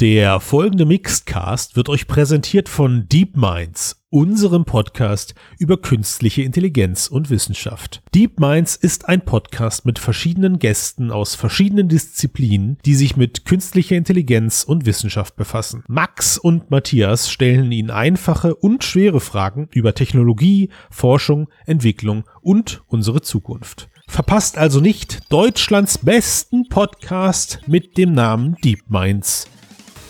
[0.00, 7.30] Der folgende Mixedcast wird euch präsentiert von Deep Minds, unserem Podcast über künstliche Intelligenz und
[7.30, 8.02] Wissenschaft.
[8.12, 13.94] Deep Minds ist ein Podcast mit verschiedenen Gästen aus verschiedenen Disziplinen, die sich mit künstlicher
[13.94, 15.84] Intelligenz und Wissenschaft befassen.
[15.86, 23.22] Max und Matthias stellen ihnen einfache und schwere Fragen über Technologie, Forschung, Entwicklung und unsere
[23.22, 23.88] Zukunft.
[24.08, 29.48] Verpasst also nicht Deutschlands besten Podcast mit dem Namen Deep Minds.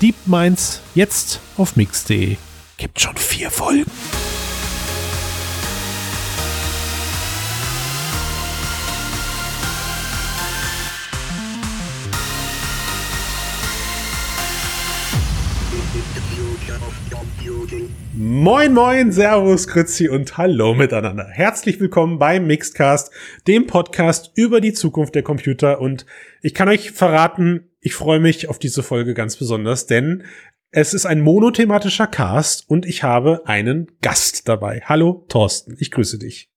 [0.02, 2.37] Deep Minds jetzt auf mix.de.
[2.77, 3.84] Gibt schon vier Folgen.
[18.16, 21.28] Moin, moin, Servus, Grüezi und Hallo miteinander.
[21.30, 23.12] Herzlich willkommen beim Mixedcast,
[23.47, 25.80] dem Podcast über die Zukunft der Computer.
[25.80, 26.05] Und
[26.42, 30.25] ich kann euch verraten, ich freue mich auf diese Folge ganz besonders, denn
[30.70, 34.83] es ist ein monothematischer Cast und ich habe einen Gast dabei.
[34.86, 36.50] Hallo, Thorsten, ich grüße dich.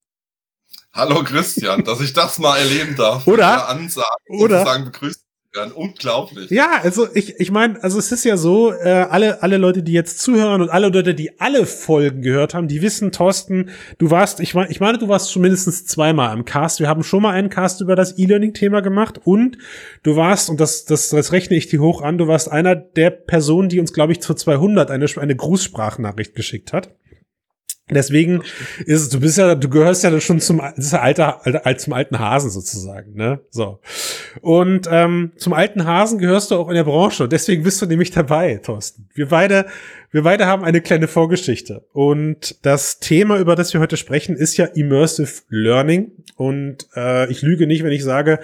[0.93, 3.27] Hallo Christian, dass ich das mal erleben darf.
[3.27, 3.67] Oder?
[3.67, 4.79] Ansagen, oder?
[4.79, 5.26] begrüßt
[5.57, 5.73] werden.
[5.73, 6.49] Unglaublich.
[6.49, 9.91] Ja, also ich, ich meine, also es ist ja so, äh, alle, alle Leute, die
[9.91, 14.39] jetzt zuhören und alle Leute, die alle Folgen gehört haben, die wissen, Thorsten, du warst,
[14.39, 16.79] ich meine, ich meine, du warst mindestens zweimal im Cast.
[16.79, 19.57] Wir haben schon mal einen Cast über das E-Learning-Thema gemacht und
[20.03, 23.09] du warst, und das, das, das rechne ich dir hoch an, du warst einer der
[23.09, 26.95] Personen, die uns, glaube ich, zu 200 eine, eine Grußsprachnachricht geschickt hat.
[27.89, 28.41] Deswegen
[28.85, 31.77] ist es, du bist ja, du gehörst ja schon zum, das ist ja alter, alter,
[31.77, 33.39] zum alten Hasen sozusagen, ne?
[33.49, 33.79] So.
[34.41, 37.29] Und ähm, zum alten Hasen gehörst du auch in der Branche.
[37.29, 39.07] Deswegen bist du nämlich dabei, Thorsten.
[39.13, 39.67] Wir beide,
[40.11, 41.85] wir beide haben eine kleine Vorgeschichte.
[41.93, 46.11] Und das Thema, über das wir heute sprechen, ist ja Immersive Learning.
[46.35, 48.41] Und äh, ich lüge nicht, wenn ich sage,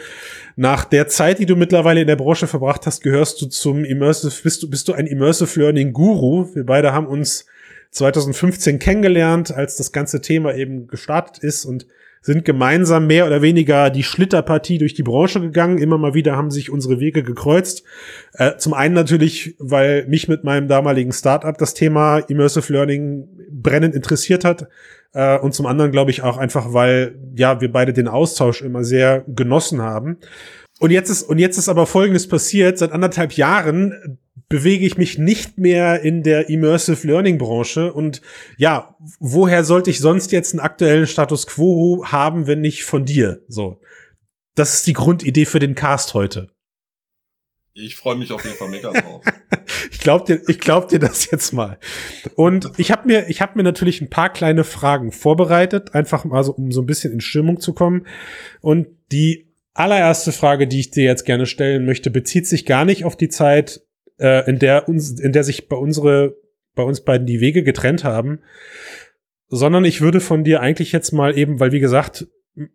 [0.55, 4.33] nach der Zeit, die du mittlerweile in der Branche verbracht hast, gehörst du zum Immersive,
[4.41, 6.47] bist du, bist du ein Immersive Learning Guru.
[6.55, 7.45] Wir beide haben uns
[7.93, 11.87] 2015 kennengelernt, als das ganze Thema eben gestartet ist und
[12.23, 15.77] sind gemeinsam mehr oder weniger die Schlitterpartie durch die Branche gegangen.
[15.77, 17.83] Immer mal wieder haben sich unsere Wege gekreuzt.
[18.33, 23.93] Äh, zum einen natürlich, weil mich mit meinem damaligen Startup das Thema Immersive Learning brennend
[23.93, 24.69] interessiert hat.
[25.13, 28.85] Äh, und zum anderen glaube ich auch einfach, weil ja wir beide den Austausch immer
[28.85, 30.17] sehr genossen haben.
[30.79, 32.77] Und jetzt ist, und jetzt ist aber Folgendes passiert.
[32.77, 34.17] Seit anderthalb Jahren
[34.53, 37.91] bewege ich mich nicht mehr in der Immersive Learning Branche.
[37.91, 38.21] Und
[38.55, 43.41] ja, woher sollte ich sonst jetzt einen aktuellen Status Quo haben, wenn nicht von dir?
[43.47, 43.81] So.
[44.53, 46.51] Das ist die Grundidee für den Cast heute.
[47.73, 49.25] Ich freue mich auf jeden Fall mega drauf.
[49.91, 51.79] ich glaub dir, ich glaub dir das jetzt mal.
[52.35, 56.43] Und ich habe mir, ich habe mir natürlich ein paar kleine Fragen vorbereitet, einfach mal
[56.43, 58.05] so, um so ein bisschen in Stimmung zu kommen.
[58.61, 63.03] Und die allererste Frage, die ich dir jetzt gerne stellen möchte, bezieht sich gar nicht
[63.03, 63.81] auf die Zeit,
[64.23, 66.37] äh, in der uns, in der sich bei unsere,
[66.73, 68.39] bei uns beiden die Wege getrennt haben,
[69.49, 72.25] sondern ich würde von dir eigentlich jetzt mal eben, weil wie gesagt,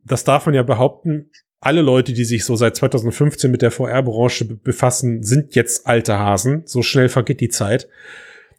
[0.05, 4.45] das darf man ja behaupten, alle Leute, die sich so seit 2015 mit der VR-Branche
[4.45, 6.63] befassen, sind jetzt alte Hasen.
[6.67, 7.89] So schnell vergeht die Zeit.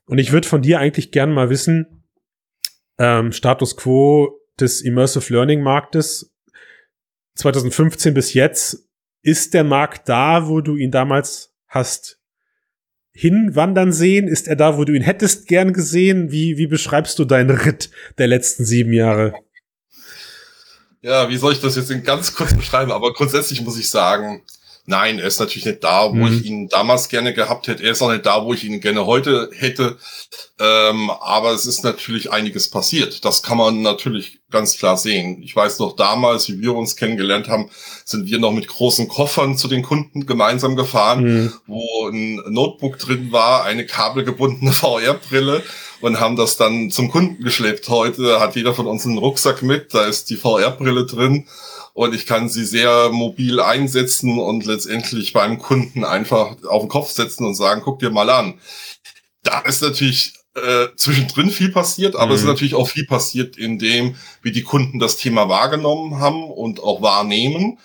[0.06, 2.04] Und ich würde von dir eigentlich gern mal wissen,
[2.98, 6.36] ähm, Status quo des Immersive Learning Marktes
[7.36, 8.90] 2015 bis jetzt,
[9.22, 12.19] ist der Markt da, wo du ihn damals hast
[13.20, 14.30] hinwandern sehen?
[14.30, 16.32] Ist er da, wo du ihn hättest gern gesehen?
[16.32, 19.34] Wie, wie beschreibst du deinen Ritt der letzten sieben Jahre?
[21.02, 22.94] Ja, wie soll ich das jetzt in ganz kurz beschreiben?
[22.94, 24.42] Aber grundsätzlich muss ich sagen,
[24.90, 26.34] Nein, er ist natürlich nicht da, wo mhm.
[26.34, 27.84] ich ihn damals gerne gehabt hätte.
[27.84, 30.00] Er ist auch nicht da, wo ich ihn gerne heute hätte.
[30.60, 33.24] Ähm, aber es ist natürlich einiges passiert.
[33.24, 35.44] Das kann man natürlich ganz klar sehen.
[35.44, 37.70] Ich weiß noch damals, wie wir uns kennengelernt haben,
[38.04, 41.54] sind wir noch mit großen Koffern zu den Kunden gemeinsam gefahren, mhm.
[41.68, 45.62] wo ein Notebook drin war, eine kabelgebundene VR-Brille
[46.02, 47.90] und haben das dann zum Kunden geschleppt.
[47.90, 51.46] Heute hat jeder von uns einen Rucksack mit, da ist die VR-Brille drin
[51.94, 57.12] und ich kann sie sehr mobil einsetzen und letztendlich beim Kunden einfach auf den Kopf
[57.12, 58.60] setzen und sagen, guck dir mal an.
[59.44, 62.32] Da ist natürlich äh, zwischendrin viel passiert, aber mhm.
[62.32, 62.52] es ist mhm.
[62.52, 67.02] natürlich auch viel passiert in dem, wie die Kunden das Thema wahrgenommen haben und auch
[67.02, 67.78] wahrnehmen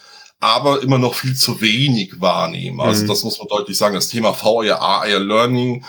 [0.45, 2.79] aber immer noch viel zu wenig wahrnehmen.
[2.79, 3.09] Also mhm.
[3.09, 3.95] das muss man deutlich sagen.
[3.95, 5.83] Das Thema VR, AR Learning,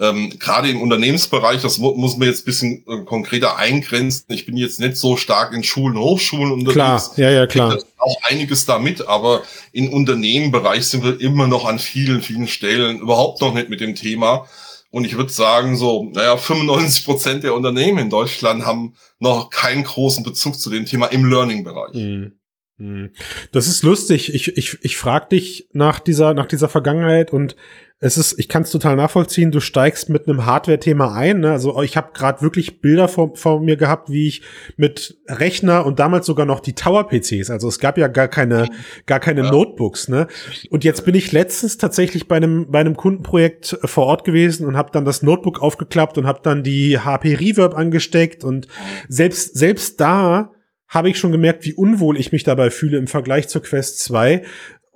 [0.00, 4.24] ähm, gerade im Unternehmensbereich, das mu muss man jetzt bisschen äh, konkreter eingrenzen.
[4.28, 7.12] Ich bin jetzt nicht so stark in Schulen, Hochschulen unterwegs.
[7.12, 7.78] Klar, ja, ja, klar.
[7.98, 13.42] Auch einiges damit, aber im Unternehmenbereich sind wir immer noch an vielen, vielen Stellen überhaupt
[13.42, 14.46] noch nicht mit dem Thema.
[14.90, 19.84] Und ich würde sagen, so, naja, 95 Prozent der Unternehmen in Deutschland haben noch keinen
[19.84, 21.92] großen Bezug zu dem Thema im Learning-Bereich.
[21.92, 22.37] Mhm.
[22.78, 23.10] Hm.
[23.52, 24.34] Das ist lustig.
[24.34, 27.56] Ich, ich, ich frage dich nach dieser, nach dieser Vergangenheit und
[28.00, 31.40] es ist, ich kann es total nachvollziehen, du steigst mit einem Hardware-Thema ein.
[31.40, 31.50] Ne?
[31.50, 34.42] Also ich habe gerade wirklich Bilder vor, vor mir gehabt, wie ich
[34.76, 38.68] mit Rechner und damals sogar noch die Tower-PCs, also es gab ja gar keine,
[39.06, 39.50] gar keine ja.
[39.50, 40.28] Notebooks, ne?
[40.70, 44.76] Und jetzt bin ich letztens tatsächlich bei einem, bei einem Kundenprojekt vor Ort gewesen und
[44.76, 48.68] habe dann das Notebook aufgeklappt und habe dann die HP Reverb angesteckt und
[49.08, 50.52] selbst, selbst da
[50.88, 54.42] habe ich schon gemerkt, wie unwohl ich mich dabei fühle im Vergleich zur Quest 2,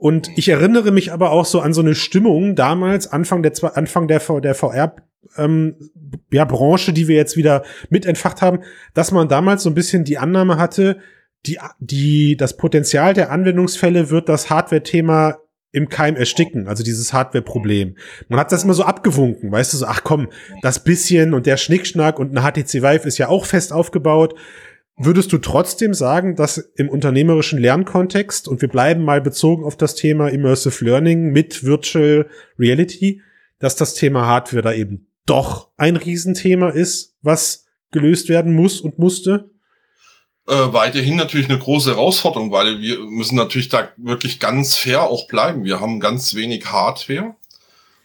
[0.03, 4.09] und ich erinnere mich aber auch so an so eine Stimmung damals, Anfang der, Anfang
[4.09, 4.97] der, der VR,
[5.37, 5.77] ähm,
[6.33, 10.03] ja, Branche, die wir jetzt wieder mit entfacht haben, dass man damals so ein bisschen
[10.03, 10.99] die Annahme hatte,
[11.47, 15.39] die, die, das Potenzial der Anwendungsfälle wird das Hardware-Thema
[15.71, 17.97] im Keim ersticken, also dieses Hardware-Problem.
[18.29, 20.31] Man hat das immer so abgewunken, weißt du, so, ach komm,
[20.63, 24.35] das bisschen und der Schnickschnack und eine HTC Vive ist ja auch fest aufgebaut.
[25.05, 29.97] Würdest du trotzdem sagen, dass im unternehmerischen Lernkontext, und wir bleiben mal bezogen auf das
[29.97, 33.21] Thema Immersive Learning mit Virtual Reality,
[33.59, 39.01] dass das Thema Hardware da eben doch ein Riesenthema ist, was gelöst werden muss und
[39.01, 39.51] musste?
[40.47, 45.27] Äh, weiterhin natürlich eine große Herausforderung, weil wir müssen natürlich da wirklich ganz fair auch
[45.27, 45.65] bleiben.
[45.65, 47.35] Wir haben ganz wenig Hardware,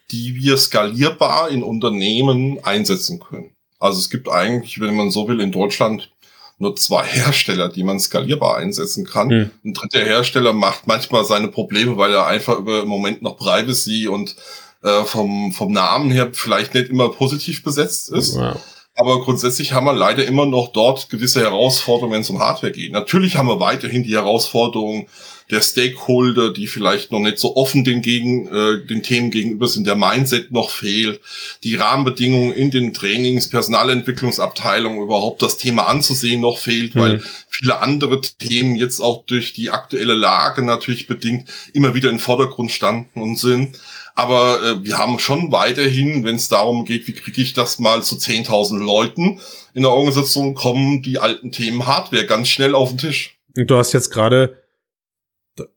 [0.10, 3.52] die wir skalierbar in Unternehmen einsetzen können.
[3.78, 6.12] Also es gibt eigentlich, wenn man so will, in Deutschland
[6.60, 9.28] nur zwei Hersteller, die man skalierbar einsetzen kann.
[9.28, 9.52] Mhm.
[9.64, 14.08] Ein dritter Hersteller macht manchmal seine Probleme, weil er einfach über im Moment noch Privacy
[14.08, 14.36] und
[14.84, 18.36] äh, vom, vom Namen her vielleicht nicht immer positiv besetzt ist.
[18.36, 18.56] Ja.
[18.96, 22.92] Aber grundsätzlich haben wir leider immer noch dort gewisse Herausforderungen, wenn es um Hardware geht.
[22.92, 25.08] Natürlich haben wir weiterhin die Herausforderungen,
[25.50, 29.88] der Stakeholder, die vielleicht noch nicht so offen den, gegen, äh, den Themen gegenüber sind,
[29.88, 31.22] der Mindset noch fehlt,
[31.64, 37.00] die Rahmenbedingungen in den Trainings, Personalentwicklungsabteilungen überhaupt das Thema anzusehen noch fehlt, mhm.
[37.00, 42.20] weil viele andere Themen jetzt auch durch die aktuelle Lage natürlich bedingt immer wieder in
[42.20, 43.80] Vordergrund standen und sind.
[44.16, 48.04] Aber äh, wir haben schon weiterhin, wenn es darum geht, wie kriege ich das mal
[48.04, 49.40] zu 10.000 Leuten
[49.74, 53.38] in der Organisation, kommen die alten Themen Hardware ganz schnell auf den Tisch.
[53.54, 54.58] Du hast jetzt gerade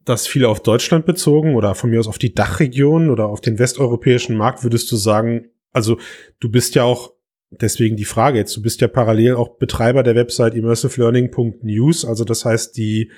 [0.05, 3.59] das viel auf Deutschland bezogen oder von mir aus auf die Dachregion oder auf den
[3.59, 5.99] westeuropäischen Markt, würdest du sagen, also
[6.41, 7.13] du bist ja auch,
[7.51, 12.45] deswegen die Frage jetzt, du bist ja parallel auch Betreiber der Website immersivelearning.news, also das
[12.45, 13.11] heißt, die,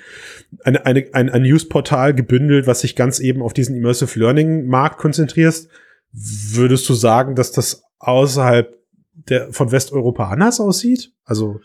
[0.63, 4.97] eine, eine, ein, ein Newsportal gebündelt, was sich ganz eben auf diesen Immersive Learning Markt
[4.97, 5.69] konzentrierst.
[6.11, 8.77] Würdest du sagen, dass das außerhalb
[9.13, 11.11] der, von Westeuropa anders aussieht?
[11.23, 11.59] Also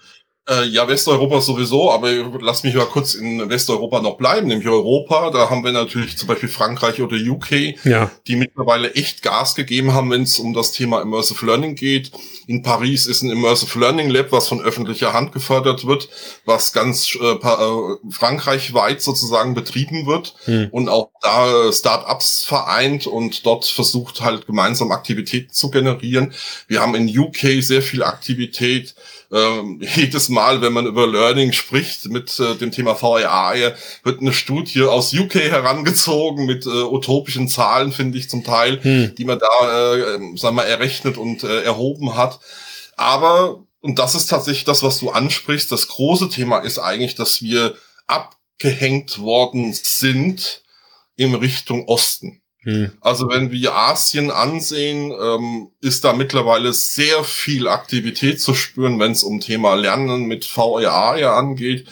[0.48, 2.10] äh, ja, Westeuropa sowieso, aber
[2.40, 5.30] lass mich mal kurz in Westeuropa noch bleiben, nämlich Europa.
[5.30, 8.10] Da haben wir natürlich zum Beispiel Frankreich oder UK, ja.
[8.26, 12.12] die mittlerweile echt Gas gegeben haben, wenn es um das Thema Immersive Learning geht.
[12.46, 16.08] In Paris ist ein Immersive Learning Lab, was von öffentlicher Hand gefördert wird,
[16.46, 20.68] was ganz äh, äh frankreichweit sozusagen betrieben wird hm.
[20.70, 26.32] und auch da Startups vereint und dort versucht halt gemeinsam Aktivitäten zu generieren.
[26.68, 28.94] Wir haben in UK sehr viel Aktivität
[29.30, 33.54] ähm, jedes Mal, wenn man über Learning spricht mit äh, dem Thema VRA,
[34.02, 39.14] wird eine Studie aus UK herangezogen mit äh, utopischen Zahlen, finde ich zum Teil, hm.
[39.16, 42.40] die man da, äh, sagen wir mal, errechnet und äh, erhoben hat.
[42.96, 47.42] Aber, und das ist tatsächlich das, was du ansprichst, das große Thema ist eigentlich, dass
[47.42, 47.76] wir
[48.06, 50.62] abgehängt worden sind
[51.16, 52.40] in Richtung Osten.
[52.62, 52.92] Hm.
[53.00, 59.12] Also wenn wir Asien ansehen, ähm, ist da mittlerweile sehr viel Aktivität zu spüren, wenn
[59.12, 61.86] es um Thema Lernen mit VRA ja angeht.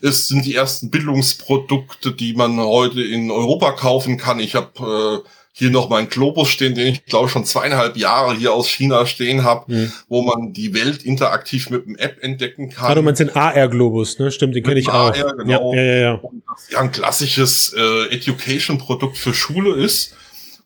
[0.00, 4.38] Es sind die ersten Bildungsprodukte, die man heute in Europa kaufen kann.
[4.40, 8.52] Ich habe äh, hier noch meinen Globus stehen, den ich glaube schon zweieinhalb Jahre hier
[8.52, 9.92] aus China stehen habe, mhm.
[10.06, 12.92] wo man die Welt interaktiv mit dem App entdecken kann.
[12.92, 14.30] Ah, du meinst den AR-Globus, ne?
[14.30, 15.36] Stimmt, den kenne ich AR, auch.
[15.36, 15.74] Genau.
[15.74, 16.12] Ja, ja, ja, ja.
[16.14, 20.14] Und das ja ein klassisches äh, Education-Produkt für Schule ist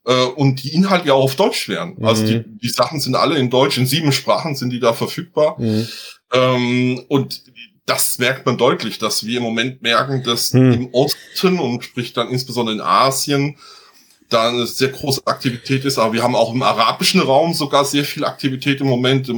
[0.04, 1.94] äh, und die Inhalte ja auch auf Deutsch werden.
[1.96, 2.04] Mhm.
[2.04, 5.56] Also die, die Sachen sind alle in Deutsch, in sieben Sprachen sind die da verfügbar.
[5.58, 5.88] Mhm.
[6.34, 7.44] Ähm, und
[7.86, 10.72] das merkt man deutlich, dass wir im Moment merken, dass mhm.
[10.72, 13.56] im Osten und sprich dann insbesondere in Asien
[14.32, 18.04] da eine sehr große Aktivität ist, aber wir haben auch im arabischen Raum sogar sehr
[18.04, 19.30] viel Aktivität im Moment.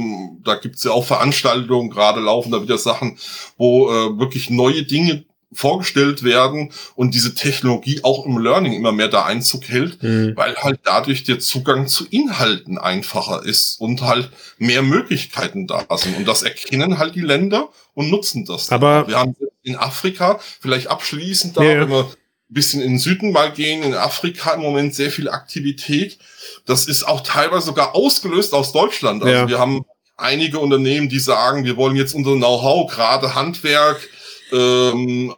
[0.43, 3.17] Da gibt es ja auch Veranstaltungen, gerade laufen da wieder Sachen,
[3.57, 5.25] wo äh, wirklich neue Dinge
[5.55, 10.33] vorgestellt werden und diese Technologie auch im Learning immer mehr da Einzug hält, mhm.
[10.35, 16.17] weil halt dadurch der Zugang zu Inhalten einfacher ist und halt mehr Möglichkeiten da sind.
[16.17, 18.71] Und das erkennen halt die Länder und nutzen das.
[18.71, 21.81] Aber wir haben in Afrika vielleicht abschließend da, ja.
[21.81, 22.09] wenn wir
[22.49, 26.19] bisschen in den Süden mal gehen, in Afrika im Moment sehr viel Aktivität.
[26.65, 29.23] Das ist auch teilweise sogar ausgelöst aus Deutschland.
[29.23, 29.47] Also ja.
[29.47, 29.85] wir haben
[30.17, 34.07] einige Unternehmen, die sagen, wir wollen jetzt unser Know-how, gerade Handwerk,
[34.51, 35.33] ähm,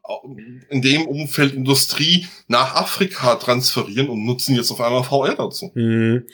[0.70, 5.72] in dem Umfeld Industrie nach Afrika transferieren und nutzen jetzt auf einmal VR dazu.
[5.74, 6.26] Mhm.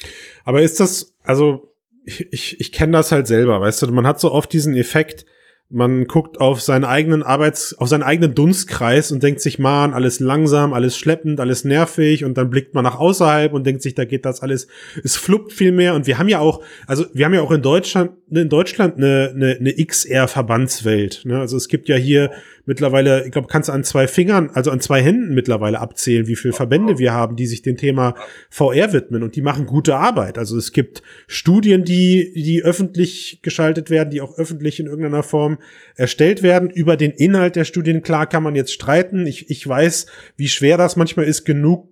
[0.43, 1.71] Aber ist das, also
[2.05, 5.25] ich, ich, ich kenne das halt selber, weißt du, man hat so oft diesen Effekt,
[5.73, 10.19] man guckt auf seinen eigenen Arbeits, auf seinen eigenen Dunstkreis und denkt sich, man, alles
[10.19, 14.05] langsam, alles schleppend, alles nervig und dann blickt man nach außerhalb und denkt sich, da
[14.05, 14.67] geht das alles,
[15.03, 17.63] es fluppt viel mehr und wir haben ja auch, also wir haben ja auch in
[17.63, 21.39] Deutschland, in Deutschland eine, eine, eine XR-Verbandswelt, ne?
[21.39, 22.31] Also es gibt ja hier
[22.65, 26.35] mittlerweile, ich glaube, kannst du an zwei Fingern, also an zwei Händen mittlerweile abzählen, wie
[26.35, 28.15] viele Verbände wir haben, die sich dem Thema
[28.49, 30.37] VR widmen und die machen gute Arbeit.
[30.37, 35.57] Also es gibt Studien, die, die öffentlich geschaltet werden, die auch öffentlich in irgendeiner Form
[35.95, 36.69] erstellt werden.
[36.69, 39.27] Über den Inhalt der Studien, klar, kann man jetzt streiten.
[39.27, 40.05] Ich, ich weiß,
[40.37, 41.89] wie schwer das manchmal ist, genug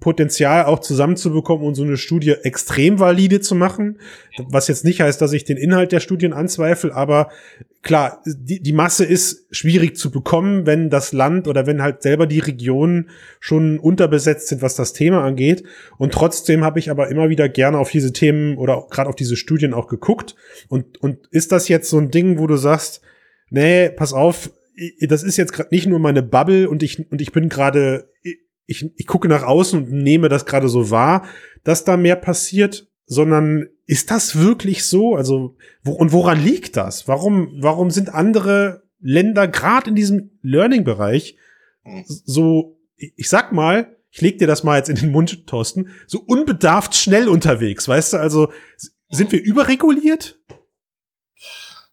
[0.00, 3.98] Potenzial auch zusammenzubekommen und so eine Studie extrem valide zu machen.
[4.38, 7.30] Was jetzt nicht heißt, dass ich den Inhalt der Studien anzweifle, aber
[7.86, 12.26] klar, die, die Masse ist schwierig zu bekommen, wenn das Land oder wenn halt selber
[12.26, 13.08] die Regionen
[13.40, 15.64] schon unterbesetzt sind, was das Thema angeht.
[15.96, 19.36] Und trotzdem habe ich aber immer wieder gerne auf diese Themen oder gerade auf diese
[19.36, 20.36] Studien auch geguckt.
[20.68, 23.00] Und, und ist das jetzt so ein Ding, wo du sagst,
[23.48, 24.50] nee, pass auf,
[25.00, 28.10] das ist jetzt gerade nicht nur meine Bubble und ich, und ich bin gerade
[28.66, 31.24] ich, ich gucke nach außen und nehme das gerade so wahr,
[31.64, 35.14] dass da mehr passiert, sondern ist das wirklich so?
[35.14, 37.08] Also, wo, und woran liegt das?
[37.08, 41.36] Warum, warum sind andere Länder gerade in diesem Learning-Bereich
[42.04, 46.20] so, ich sag mal, ich leg dir das mal jetzt in den Mund, Thorsten, so
[46.20, 48.16] unbedarft schnell unterwegs, weißt du?
[48.16, 48.52] Also,
[49.08, 50.40] sind wir überreguliert?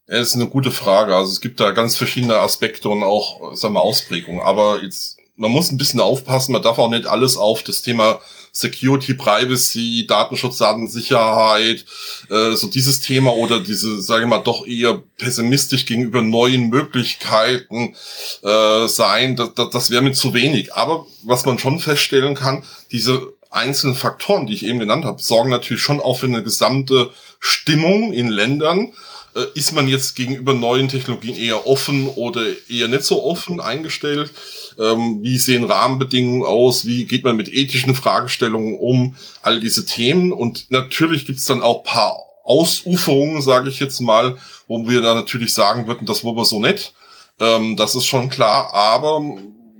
[0.07, 1.15] Das ist eine gute Frage.
[1.15, 4.41] Also es gibt da ganz verschiedene Aspekte und auch, sagen wir, Ausprägungen.
[4.41, 8.19] Aber jetzt man muss ein bisschen aufpassen, man darf auch nicht alles auf das Thema
[8.55, 11.86] Security, Privacy, Datenschutz, Datensicherheit,
[12.29, 17.95] äh, so dieses Thema oder diese, sage ich mal, doch eher pessimistisch gegenüber neuen Möglichkeiten
[18.43, 19.36] äh, sein.
[19.36, 20.75] Das, das, das wäre mir zu wenig.
[20.75, 25.50] Aber was man schon feststellen kann, diese einzelnen Faktoren, die ich eben genannt habe, sorgen
[25.50, 28.93] natürlich schon auch für eine gesamte Stimmung in Ländern.
[29.35, 34.31] Äh, ist man jetzt gegenüber neuen Technologien eher offen oder eher nicht so offen eingestellt?
[34.79, 40.31] ähm, wie sehen Rahmenbedingungen aus, wie geht man mit ethischen Fragestellungen um, all diese Themen.
[40.31, 44.37] Und natürlich gibt's dann auch paar Ausuferungen, sage ich jetzt mal,
[44.67, 46.93] wo wir da natürlich sagen würden, das wollen wir so nett.
[47.39, 49.21] Ähm, das ist schon klar, aber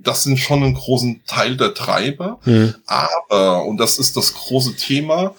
[0.00, 2.38] das sind schon einen großen Teil der Treiber.
[2.44, 2.74] Mhm.
[2.86, 5.34] Aber, und das ist das große Thema,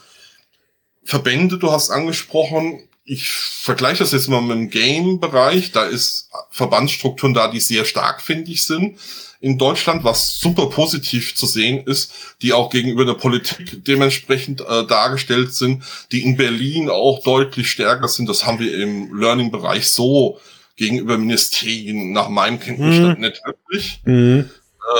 [1.03, 5.71] Verbände, du hast angesprochen, ich vergleiche das jetzt mal mit dem Game-Bereich.
[5.71, 8.97] Da ist Verbandsstrukturen da, die sehr stark, finde ich, sind
[9.41, 14.87] in Deutschland, was super positiv zu sehen ist, die auch gegenüber der Politik dementsprechend äh,
[14.87, 18.27] dargestellt sind, die in Berlin auch deutlich stärker sind.
[18.27, 20.39] Das haben wir im Learning-Bereich so
[20.77, 23.25] gegenüber Ministerien nach meinem Kenntnisstand mhm.
[23.25, 24.01] nicht wirklich.
[24.05, 24.49] Mhm.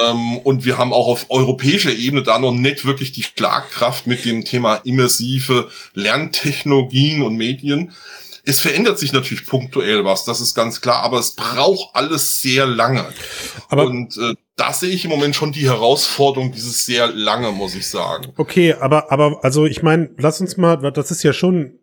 [0.04, 4.26] Ähm, und wir haben auch auf europäischer Ebene da noch nicht wirklich die Schlagkraft mit
[4.26, 7.92] dem Thema immersive Lerntechnologien und Medien.
[8.48, 12.68] Es verändert sich natürlich punktuell was, das ist ganz klar, aber es braucht alles sehr
[12.68, 13.06] lange.
[13.70, 17.76] Aber und äh, da sehe ich im Moment schon die Herausforderung, dieses sehr lange, muss
[17.76, 18.34] ich sagen.
[18.38, 21.80] Okay, aber aber also ich meine, lass uns mal, das ist ja schon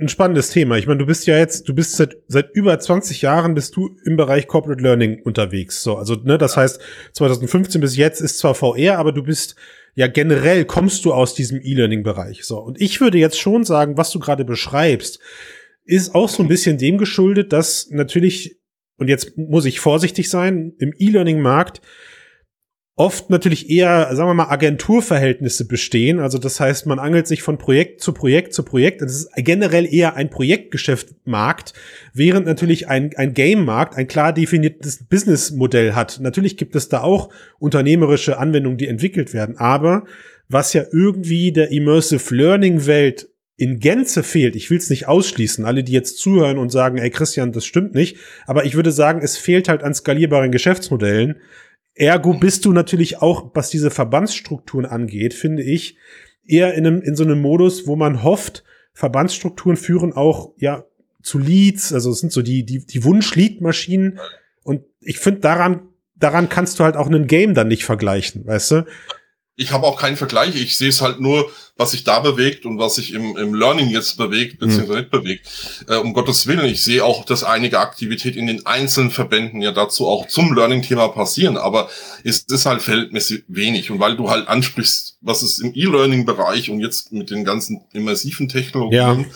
[0.00, 0.76] ein spannendes Thema.
[0.76, 3.96] Ich meine, du bist ja jetzt, du bist seit, seit über 20 Jahren bist du
[4.04, 5.82] im Bereich Corporate Learning unterwegs.
[5.82, 6.80] So, also ne, das heißt,
[7.12, 9.56] 2015 bis jetzt ist zwar VR, aber du bist
[9.94, 12.44] ja generell kommst du aus diesem E-Learning-Bereich.
[12.44, 15.20] So, und ich würde jetzt schon sagen, was du gerade beschreibst,
[15.84, 18.58] ist auch so ein bisschen dem geschuldet, dass natürlich,
[18.96, 21.80] und jetzt muss ich vorsichtig sein, im E-Learning-Markt
[22.96, 26.20] oft natürlich eher, sagen wir mal, Agenturverhältnisse bestehen.
[26.20, 29.02] Also das heißt, man angelt sich von Projekt zu Projekt zu Projekt.
[29.02, 31.72] Das ist generell eher ein Projektgeschäftmarkt,
[32.12, 36.20] während natürlich ein, ein Game-Markt ein klar definiertes Businessmodell hat.
[36.20, 39.58] Natürlich gibt es da auch unternehmerische Anwendungen, die entwickelt werden.
[39.58, 40.04] Aber
[40.48, 45.64] was ja irgendwie der Immersive Learning Welt in Gänze fehlt, ich will es nicht ausschließen,
[45.64, 49.20] alle, die jetzt zuhören und sagen, ey Christian, das stimmt nicht, aber ich würde sagen,
[49.22, 51.36] es fehlt halt an skalierbaren Geschäftsmodellen.
[51.94, 55.96] Ergo bist du natürlich auch, was diese Verbandsstrukturen angeht, finde ich,
[56.46, 60.84] eher in, einem, in so einem Modus, wo man hofft, Verbandsstrukturen führen auch ja
[61.22, 64.18] zu Leads, also es sind so die, die, die Wunsch-Lead-Maschinen.
[64.62, 68.70] Und ich finde, daran, daran kannst du halt auch einen Game dann nicht vergleichen, weißt
[68.72, 68.86] du?
[69.56, 70.56] Ich habe auch keinen Vergleich.
[70.56, 73.88] Ich sehe es halt nur, was sich da bewegt und was sich im, im Learning
[73.88, 74.98] jetzt bewegt, beziehungsweise mhm.
[74.98, 75.48] nicht bewegt.
[75.88, 79.72] Äh, um Gottes Willen, ich sehe auch, dass einige Aktivität in den einzelnen Verbänden ja
[79.72, 81.88] dazu auch zum Learning-Thema passieren, aber
[82.24, 83.90] es ist halt verhältnismäßig wenig.
[83.90, 88.48] Und weil du halt ansprichst, was ist im E-Learning-Bereich und jetzt mit den ganzen immersiven
[88.48, 89.26] Technologien, ja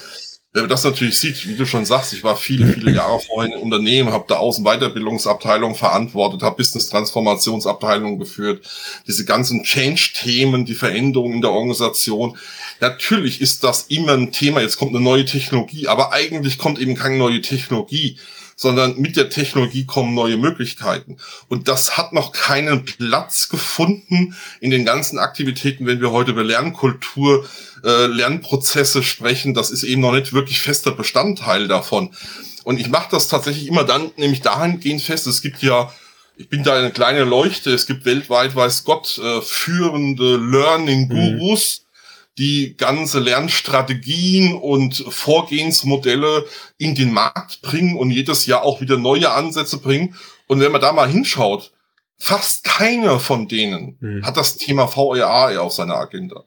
[0.59, 3.53] wenn man das natürlich sieht, wie du schon sagst, ich war viele, viele Jahre vorhin
[3.53, 8.67] im Unternehmen, habe da Außen- Weiterbildungsabteilung verantwortet, habe Business-Transformationsabteilung geführt,
[9.07, 12.37] diese ganzen Change-Themen, die Veränderungen in der Organisation.
[12.81, 16.97] Natürlich ist das immer ein Thema, jetzt kommt eine neue Technologie, aber eigentlich kommt eben
[16.97, 18.19] keine neue Technologie,
[18.61, 21.17] sondern mit der Technologie kommen neue Möglichkeiten.
[21.49, 26.43] Und das hat noch keinen Platz gefunden in den ganzen Aktivitäten, wenn wir heute über
[26.43, 27.49] Lernkultur,
[27.85, 29.55] äh, Lernprozesse sprechen.
[29.55, 32.11] Das ist eben noch nicht wirklich fester Bestandteil davon.
[32.65, 35.93] Und ich mache das tatsächlich immer dann, nämlich dahingehend fest, es gibt ja
[36.41, 37.73] ich bin da eine kleine Leuchte.
[37.73, 41.88] Es gibt weltweit, weiß Gott, äh, führende Learning-Gurus,
[42.39, 46.47] die ganze Lernstrategien und Vorgehensmodelle
[46.79, 50.15] in den Markt bringen und jedes Jahr auch wieder neue Ansätze bringen.
[50.47, 51.73] Und wenn man da mal hinschaut,
[52.17, 54.25] fast keiner von denen mhm.
[54.25, 56.45] hat das Thema VRA auf seiner Agenda.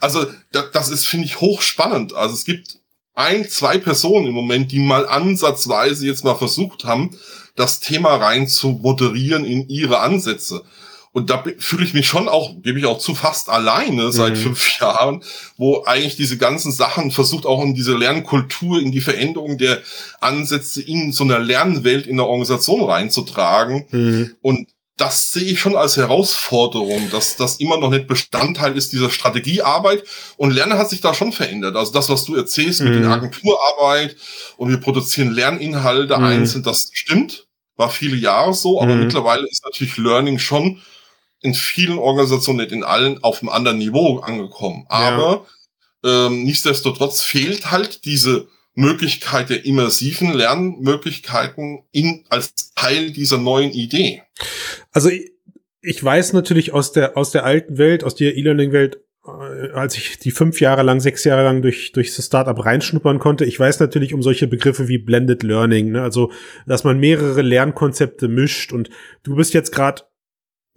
[0.00, 2.14] Also das, das ist, finde ich, hochspannend.
[2.14, 2.78] Also es gibt
[3.14, 7.18] ein, zwei Personen im Moment, die mal ansatzweise jetzt mal versucht haben,
[7.56, 10.64] das Thema rein zu moderieren in ihre Ansätze.
[11.12, 14.42] Und da fühle ich mich schon auch, gebe ich auch zu, fast alleine seit mhm.
[14.42, 15.24] fünf Jahren,
[15.56, 19.80] wo eigentlich diese ganzen Sachen versucht auch in diese Lernkultur, in die Veränderung der
[20.20, 23.86] Ansätze in so einer Lernwelt in der Organisation reinzutragen.
[23.90, 24.36] Mhm.
[24.40, 24.68] Und
[25.00, 30.04] das sehe ich schon als Herausforderung, dass das immer noch nicht Bestandteil ist dieser Strategiearbeit.
[30.36, 31.74] Und Lernen hat sich da schon verändert.
[31.74, 32.90] Also das, was du erzählst mhm.
[32.90, 33.10] mit der.
[33.10, 34.16] Agenturarbeit
[34.58, 36.24] und wir produzieren Lerninhalte mhm.
[36.24, 37.46] einzeln, das stimmt.
[37.76, 39.04] War viele Jahre so, aber mhm.
[39.04, 40.80] mittlerweile ist natürlich Learning schon
[41.40, 44.84] in vielen Organisationen, nicht in allen, auf einem anderen Niveau angekommen.
[44.88, 45.46] Aber
[46.04, 46.26] ja.
[46.26, 54.22] ähm, nichtsdestotrotz fehlt halt diese Möglichkeit der immersiven Lernmöglichkeiten in, als Teil dieser neuen Idee.
[54.92, 55.10] Also
[55.82, 60.18] ich, weiß natürlich aus der, aus der alten Welt, aus der E-Learning-Welt, äh, als ich
[60.18, 63.80] die fünf Jahre lang, sechs Jahre lang durch, durch das Startup reinschnuppern konnte, ich weiß
[63.80, 66.02] natürlich um solche Begriffe wie Blended Learning, ne?
[66.02, 66.32] also
[66.66, 68.88] dass man mehrere Lernkonzepte mischt und
[69.22, 70.02] du bist jetzt gerade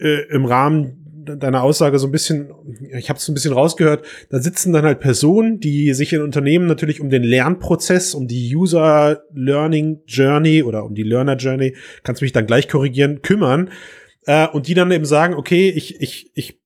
[0.03, 2.51] äh, im Rahmen deiner Aussage so ein bisschen,
[2.91, 6.67] ich habe es ein bisschen rausgehört, da sitzen dann halt Personen, die sich in Unternehmen
[6.67, 12.21] natürlich um den Lernprozess, um die User Learning Journey oder um die Learner Journey, kannst
[12.21, 13.71] mich dann gleich korrigieren, kümmern
[14.25, 16.59] äh, und die dann eben sagen, okay, ich, ich, ich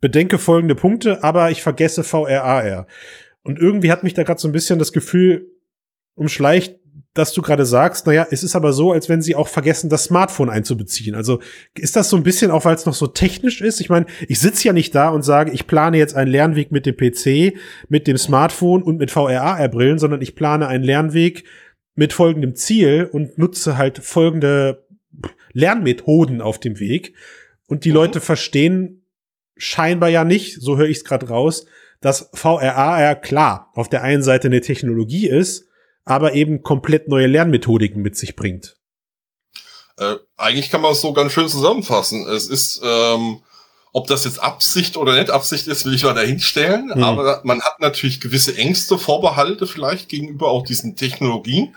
[0.00, 2.86] bedenke folgende Punkte, aber ich vergesse VRAR.
[3.42, 5.48] Und irgendwie hat mich da gerade so ein bisschen das Gefühl
[6.14, 6.78] umschleicht,
[7.14, 10.04] dass du gerade sagst, naja, es ist aber so, als wenn sie auch vergessen, das
[10.04, 11.14] Smartphone einzubeziehen.
[11.14, 11.40] Also
[11.74, 13.80] ist das so ein bisschen auch, weil es noch so technisch ist?
[13.80, 16.86] Ich meine, ich sitze ja nicht da und sage, ich plane jetzt einen Lernweg mit
[16.86, 21.44] dem PC, mit dem Smartphone und mit VRAR-Brillen, sondern ich plane einen Lernweg
[21.94, 24.86] mit folgendem Ziel und nutze halt folgende
[25.52, 27.14] Lernmethoden auf dem Weg.
[27.66, 27.96] Und die mhm.
[27.96, 29.04] Leute verstehen
[29.56, 31.66] scheinbar ja nicht, so höre ich es gerade raus,
[32.00, 35.68] dass VRAR klar auf der einen Seite eine Technologie ist,
[36.04, 38.76] aber eben komplett neue Lernmethodiken mit sich bringt.
[39.98, 42.26] Äh, eigentlich kann man es so ganz schön zusammenfassen.
[42.28, 43.40] Es ist, ähm,
[43.92, 46.90] ob das jetzt Absicht oder nicht Absicht ist, will ich mal dahinstellen.
[46.94, 47.04] Mhm.
[47.04, 51.76] Aber man hat natürlich gewisse Ängste, Vorbehalte vielleicht gegenüber auch diesen Technologien.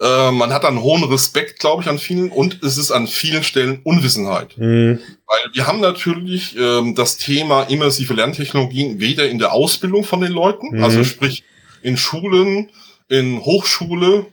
[0.00, 3.42] Äh, man hat einen hohen Respekt, glaube ich, an vielen und es ist an vielen
[3.42, 4.56] Stellen Unwissenheit.
[4.58, 5.00] Mhm.
[5.26, 10.32] Weil wir haben natürlich ähm, das Thema immersive Lerntechnologien weder in der Ausbildung von den
[10.32, 10.84] Leuten, mhm.
[10.84, 11.44] also sprich
[11.82, 12.70] in Schulen,
[13.08, 14.26] in Hochschule,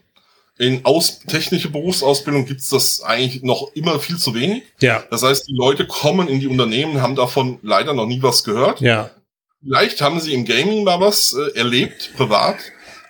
[0.58, 4.64] in Aus technische Berufsausbildung gibt's das eigentlich noch immer viel zu wenig.
[4.80, 5.04] Ja.
[5.10, 8.80] Das heißt, die Leute kommen in die Unternehmen, haben davon leider noch nie was gehört.
[8.80, 9.12] Ja.
[9.62, 12.58] Vielleicht haben sie im Gaming mal was äh, erlebt, privat,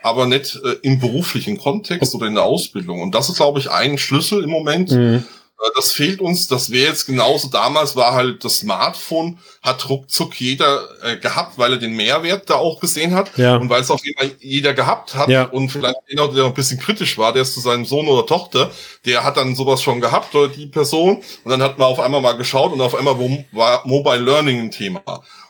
[0.01, 3.01] aber nicht äh, im beruflichen Kontext oder in der Ausbildung.
[3.01, 5.25] Und das ist, glaube ich, ein Schlüssel im Moment, mhm.
[5.59, 6.47] Äh, das fehlt uns.
[6.47, 11.73] Das wäre jetzt genauso damals war halt das Smartphone hat ruckzuck jeder äh, gehabt, weil
[11.73, 13.55] er den Mehrwert da auch gesehen hat ja.
[13.55, 13.99] und weil es auch
[14.39, 15.45] jeder gehabt hat ja.
[15.45, 18.71] und vielleicht jeder, der ein bisschen kritisch war, der ist zu seinem Sohn oder Tochter,
[19.05, 22.21] der hat dann sowas schon gehabt oder die Person und dann hat man auf einmal
[22.21, 23.15] mal geschaut und auf einmal
[23.51, 25.01] war Mobile Learning ein Thema.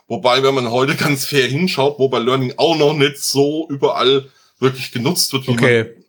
[0.08, 4.92] Wobei, wenn man heute ganz fair hinschaut, Mobile Learning auch noch nicht so überall wirklich
[4.92, 5.84] genutzt wird, wie okay.
[5.84, 6.05] man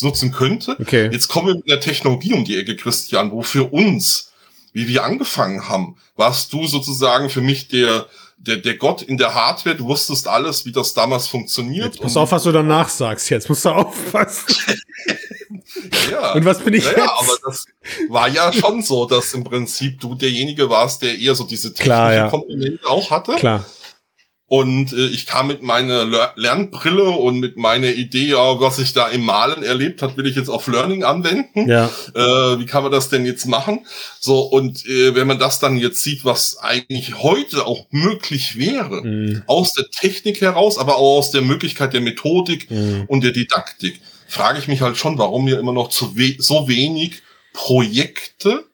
[0.00, 0.76] nutzen könnte.
[0.80, 1.08] Okay.
[1.10, 4.32] Jetzt kommen wir mit der Technologie um die Ecke, Christian, wo für uns,
[4.72, 8.06] wie wir angefangen haben, warst du sozusagen für mich der,
[8.38, 11.94] der, der Gott in der Hardware, du wusstest alles, wie das damals funktioniert.
[11.94, 13.30] Jetzt pass auf, was du danach sagst.
[13.30, 14.54] Jetzt musst du aufpassen.
[16.10, 16.32] ja.
[16.32, 17.10] Und was bin ich naja, jetzt?
[17.10, 17.64] aber das
[18.08, 21.84] war ja schon so, dass im Prinzip du derjenige warst, der eher so diese technische
[21.84, 22.28] Klar, ja.
[22.28, 23.32] Komponente auch hatte.
[23.34, 23.64] Klar.
[24.50, 28.94] Und äh, ich kam mit meiner Ler Lernbrille und mit meiner Idee, ja, was ich
[28.94, 31.68] da im Malen erlebt hat, will ich jetzt auf Learning anwenden.
[31.68, 31.90] Ja.
[32.14, 33.86] Äh, wie kann man das denn jetzt machen?
[34.20, 39.02] So, und äh, wenn man das dann jetzt sieht, was eigentlich heute auch möglich wäre,
[39.02, 39.42] Mhm.
[39.46, 43.04] aus der Technik heraus, aber auch aus der Möglichkeit der Methodik Mhm.
[43.06, 46.68] und der Didaktik, frage ich mich halt schon, warum wir immer noch zu we so
[46.68, 47.20] wenig
[47.52, 48.64] Projekte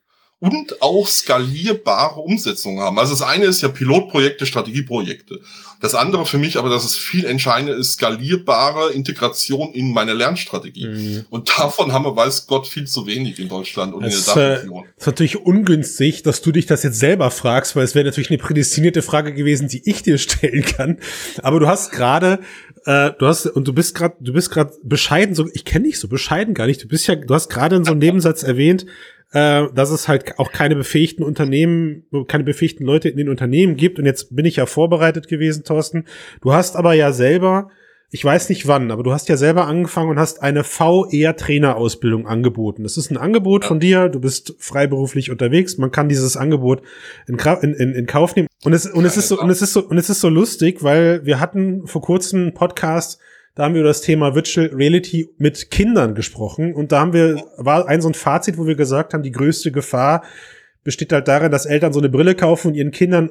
[0.51, 2.99] und auch skalierbare Umsetzungen haben.
[2.99, 5.41] Also das eine ist ja Pilotprojekte, Strategieprojekte.
[5.81, 10.87] Das andere für mich aber, dass es viel entscheidender ist, skalierbare Integration in meine Lernstrategie.
[10.87, 11.25] Mhm.
[11.31, 14.45] Und davon haben wir, weiß Gott, viel zu wenig in Deutschland und Es, in der
[14.45, 14.85] äh, Dachregion.
[14.97, 18.39] ist natürlich ungünstig, dass du dich das jetzt selber fragst, weil es wäre natürlich eine
[18.39, 20.99] prädestinierte Frage gewesen, die ich dir stellen kann.
[21.43, 22.41] Aber du hast gerade,
[22.85, 25.35] äh, du hast und du bist gerade, du bist gerade bescheiden.
[25.35, 26.83] So, ich kenne dich so bescheiden gar nicht.
[26.83, 28.87] Du bist ja, du hast gerade in so einem Nebensatz erwähnt,
[29.35, 33.99] äh, dass es halt auch keine befähigten Unternehmen, keine befähigten Leute in den Unternehmen gibt.
[33.99, 36.07] Und jetzt bin ich ja vorbereitet gewesen, Thorsten.
[36.41, 37.69] Du hast aber ja selber
[38.15, 42.85] ich weiß nicht wann, aber du hast ja selber angefangen und hast eine VR-Trainerausbildung angeboten.
[42.85, 46.83] Das ist ein Angebot von dir, du bist freiberuflich unterwegs, man kann dieses Angebot
[47.27, 48.47] in, in, in, in Kauf nehmen.
[48.63, 50.85] Und es, und es ist so, und es ist so, und es ist so lustig,
[50.85, 53.19] weil wir hatten vor kurzem einen Podcast,
[53.55, 57.45] da haben wir über das Thema Virtual Reality mit Kindern gesprochen und da haben wir,
[57.57, 60.25] war ein so ein Fazit, wo wir gesagt haben, die größte Gefahr
[60.83, 63.31] besteht halt darin, dass Eltern so eine Brille kaufen und ihren Kindern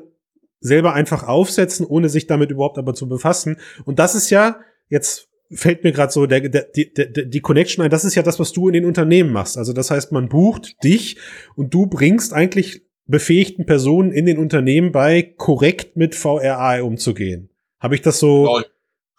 [0.59, 3.57] selber einfach aufsetzen, ohne sich damit überhaupt aber zu befassen.
[3.83, 4.59] Und das ist ja,
[4.89, 6.91] jetzt fällt mir gerade so der, der, die,
[7.29, 9.57] die Connection ein, das ist ja das, was du in den Unternehmen machst.
[9.57, 11.17] Also das heißt, man bucht dich
[11.55, 17.49] und du bringst eigentlich befähigten Personen in den Unternehmen bei, korrekt mit VRA umzugehen.
[17.79, 18.61] Habe ich das so, Genau,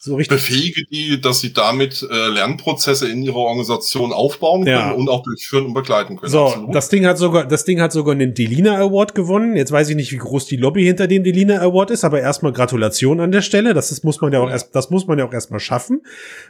[0.04, 0.36] so richtig?
[0.36, 4.90] befähige die, dass sie damit äh, Lernprozesse in ihrer Organisation aufbauen können Ja.
[4.92, 6.30] und auch durchführen und begleiten können.
[6.30, 6.74] So, Absolut.
[6.74, 9.56] das Ding hat sogar, das Ding hat sogar einen Delina Award gewonnen.
[9.56, 12.52] Jetzt weiß ich nicht, wie groß die Lobby hinter dem Delina Award ist, aber erstmal
[12.52, 13.74] Gratulation an der Stelle.
[13.74, 16.02] Das ist, muss man ja auch erst, das muss man ja auch erstmal schaffen.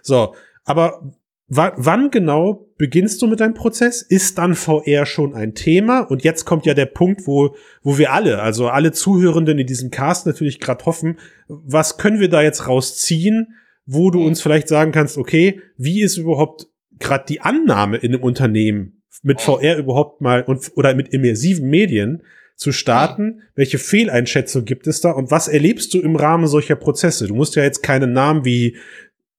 [0.03, 1.01] So, aber
[1.49, 4.03] wann genau beginnst du mit deinem Prozess?
[4.03, 6.01] Ist dann VR schon ein Thema?
[6.01, 9.91] Und jetzt kommt ja der Punkt, wo, wo wir alle, also alle Zuhörenden in diesem
[9.91, 13.55] Cast natürlich gerade hoffen, was können wir da jetzt rausziehen,
[13.87, 14.27] wo du Mhm.
[14.27, 16.67] uns vielleicht sagen kannst, okay, wie ist überhaupt
[16.99, 22.23] gerade die Annahme in einem Unternehmen mit VR überhaupt mal und oder mit immersiven Medien
[22.57, 23.43] zu starten?
[23.55, 27.27] Welche Fehleinschätzung gibt es da und was erlebst du im Rahmen solcher Prozesse?
[27.29, 28.77] Du musst ja jetzt keine Namen wie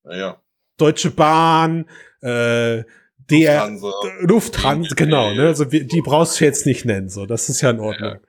[0.07, 0.39] ja.
[0.77, 1.85] Deutsche Bahn,
[2.21, 2.83] äh,
[3.29, 3.91] der Lufthansa.
[4.19, 5.47] Lufthansa, genau, ne?
[5.47, 8.19] Also die brauchst du jetzt nicht nennen, so das ist ja in Ordnung.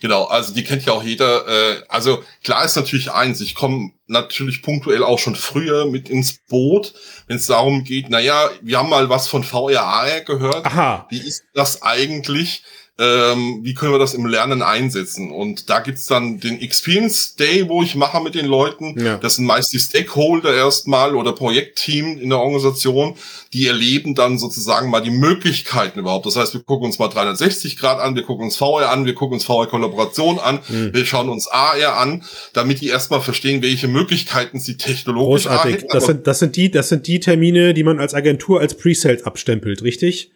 [0.00, 1.48] Genau, also die kennt ja auch jeder.
[1.48, 6.38] Äh, also klar ist natürlich eins, ich komme natürlich punktuell auch schon früher mit ins
[6.48, 6.94] Boot,
[7.26, 10.64] wenn es darum geht, naja, wir haben mal was von VRAR gehört.
[10.64, 12.62] Aha, Wie ist das eigentlich?
[12.96, 15.32] Ähm, wie können wir das im Lernen einsetzen?
[15.32, 18.96] Und da gibt's dann den Experience Day, wo ich mache mit den Leuten.
[19.04, 19.16] Ja.
[19.16, 23.16] Das sind meist die Stakeholder erstmal oder Projektteam in der Organisation.
[23.52, 26.24] Die erleben dann sozusagen mal die Möglichkeiten überhaupt.
[26.26, 29.14] Das heißt, wir gucken uns mal 360 Grad an, wir gucken uns VR an, wir
[29.14, 30.94] gucken uns VR-Kollaboration an, Mhm.
[30.94, 35.74] wir schauen uns AR an, damit die erstmal verstehen, welche Möglichkeiten sie technologisch großartig.
[35.74, 35.88] hätten.
[35.88, 38.76] Das Aber sind, das sind die, das sind die Termine, die man als Agentur als
[38.76, 40.30] Pre-Sales abstempelt, richtig?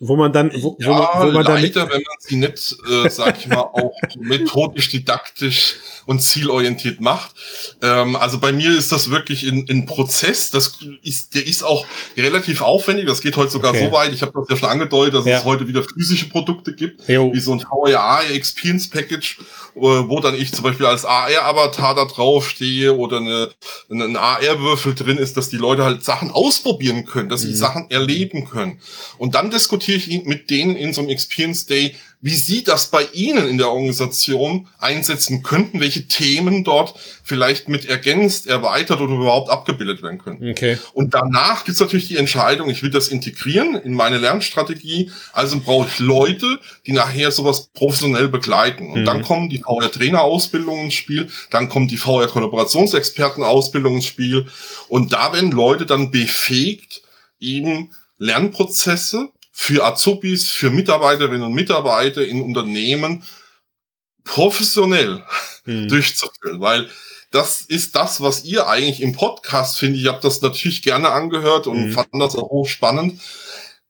[0.00, 2.76] Wo man dann, wo, wo, Ja, man, wo man dann leider, wenn man sie nicht,
[2.88, 5.74] äh, sag ich mal, auch methodisch, didaktisch
[6.06, 7.32] und zielorientiert macht.
[7.82, 11.84] Ähm, also bei mir ist das wirklich ein, ein Prozess, das ist, der ist auch
[12.16, 13.86] relativ aufwendig, das geht heute sogar Okay.
[13.86, 15.38] so weit, ich habe das ja schon angedeutet, dass Ja.
[15.38, 17.32] es heute wieder physische Produkte gibt, Jo.
[17.34, 19.38] wie so ein VRA Experience Package,
[19.74, 23.50] äh, wo dann ich zum Beispiel als AR-Avatar da drauf stehe oder eine,
[23.90, 27.54] ein AR-Würfel drin ist, dass die Leute halt Sachen ausprobieren können, dass sie Mhm.
[27.56, 28.80] Sachen erleben können.
[29.18, 29.50] Und dann
[29.88, 33.58] diskutiere ich mit denen in so einem Experience Day, wie sie das bei ihnen in
[33.58, 40.18] der Organisation einsetzen könnten, welche Themen dort vielleicht mit ergänzt, erweitert oder überhaupt abgebildet werden
[40.18, 40.50] könnten.
[40.50, 40.78] Okay.
[40.94, 45.60] Und danach gibt es natürlich die Entscheidung, ich will das integrieren in meine Lernstrategie, also
[45.60, 48.90] brauche ich Leute, die nachher sowas professionell begleiten.
[48.90, 49.04] Und Mhm.
[49.04, 54.46] dann kommen die VR-Trainer-Ausbildungen ins Spiel, dann kommt die VR-Kollaborationsexperten-Ausbildung ins Spiel
[54.88, 57.02] und da werden Leute dann befähigt,
[57.38, 59.28] eben Lernprozesse
[59.60, 63.24] für Azubis, für Mitarbeiterinnen und Mitarbeiter in Unternehmen
[64.24, 65.24] professionell
[65.64, 65.88] Mhm.
[65.88, 66.88] durchzuführen, weil
[67.32, 70.00] das ist das, was ihr eigentlich im Podcast findet.
[70.00, 71.92] Ich habe das natürlich gerne angehört und Mhm.
[71.92, 73.20] fand das auch hochspannend.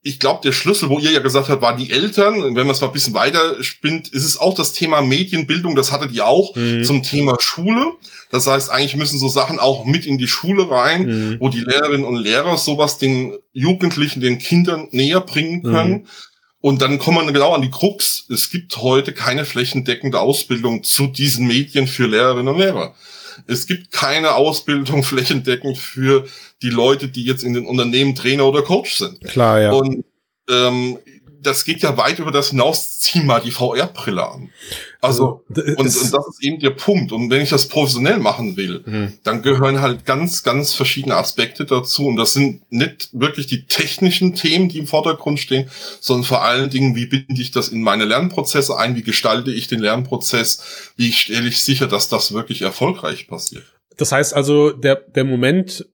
[0.08, 2.42] Ich glaube, der Schlüssel, wo ihr ja gesagt habt, war die Eltern.
[2.42, 5.76] Wenn man es mal ein bisschen weiter spinnt, ist es auch das Thema Medienbildung.
[5.76, 6.82] Das hattet ihr auch Mhm.
[6.84, 7.92] zum Thema Schule.
[8.30, 11.36] Das heißt, eigentlich müssen so Sachen auch mit in die Schule rein, Mhm.
[11.40, 16.06] wo die Lehrerinnen und Lehrer sowas den Jugendlichen, den Kindern näher bringen können.
[16.60, 18.24] Und dann kommt man genau an die Krux.
[18.30, 22.94] Es gibt heute keine flächendeckende Ausbildung zu diesen Medien für Lehrerinnen und Lehrer.
[23.46, 26.26] Es gibt keine Ausbildung flächendeckend für
[26.62, 29.20] die Leute, die jetzt in den Unternehmen Trainer oder Coach sind.
[29.22, 29.72] Klar, ja.
[29.72, 30.04] Und
[30.48, 30.98] ähm,
[31.48, 34.50] das geht ja weit über das hinaus, zieh mal die VR-Brille an.
[35.00, 37.12] Also, also und, und, das ist eben der Punkt.
[37.12, 39.12] Und wenn ich das professionell machen will, mhm.
[39.22, 42.06] dann gehören halt ganz, ganz verschiedene Aspekte dazu.
[42.06, 46.70] Und das sind nicht wirklich die technischen Themen, die im Vordergrund stehen, sondern vor allen
[46.70, 48.96] Dingen, wie binde ich das in meine Lernprozesse ein?
[48.96, 50.92] Wie gestalte ich den Lernprozess?
[50.96, 53.64] Wie stelle ich sicher, dass das wirklich erfolgreich passiert?
[53.96, 55.86] Das heißt also, der, der Moment,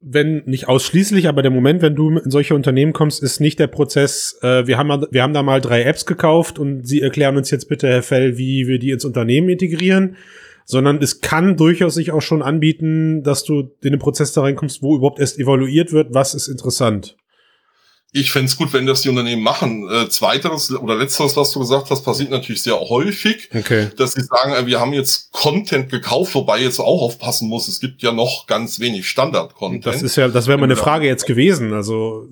[0.00, 3.66] wenn nicht ausschließlich, aber der Moment, wenn du in solche Unternehmen kommst, ist nicht der
[3.66, 7.50] Prozess, äh, wir, haben, wir haben da mal drei Apps gekauft und Sie erklären uns
[7.50, 10.16] jetzt bitte, Herr Fell, wie wir die ins Unternehmen integrieren,
[10.64, 14.82] sondern es kann durchaus sich auch schon anbieten, dass du in den Prozess da reinkommst,
[14.82, 17.16] wo überhaupt erst evaluiert wird, was ist interessant.
[18.10, 19.86] Ich fände gut, wenn das die Unternehmen machen.
[19.90, 23.90] Äh, zweiteres oder letzteres, was du gesagt hast, passiert natürlich sehr häufig, okay.
[23.98, 27.80] dass sie sagen, äh, wir haben jetzt Content gekauft, wobei jetzt auch aufpassen muss, es
[27.80, 29.84] gibt ja noch ganz wenig Standard-Content.
[29.84, 31.74] Das ist ja, das wäre meine Frage jetzt gewesen.
[31.74, 32.26] Also,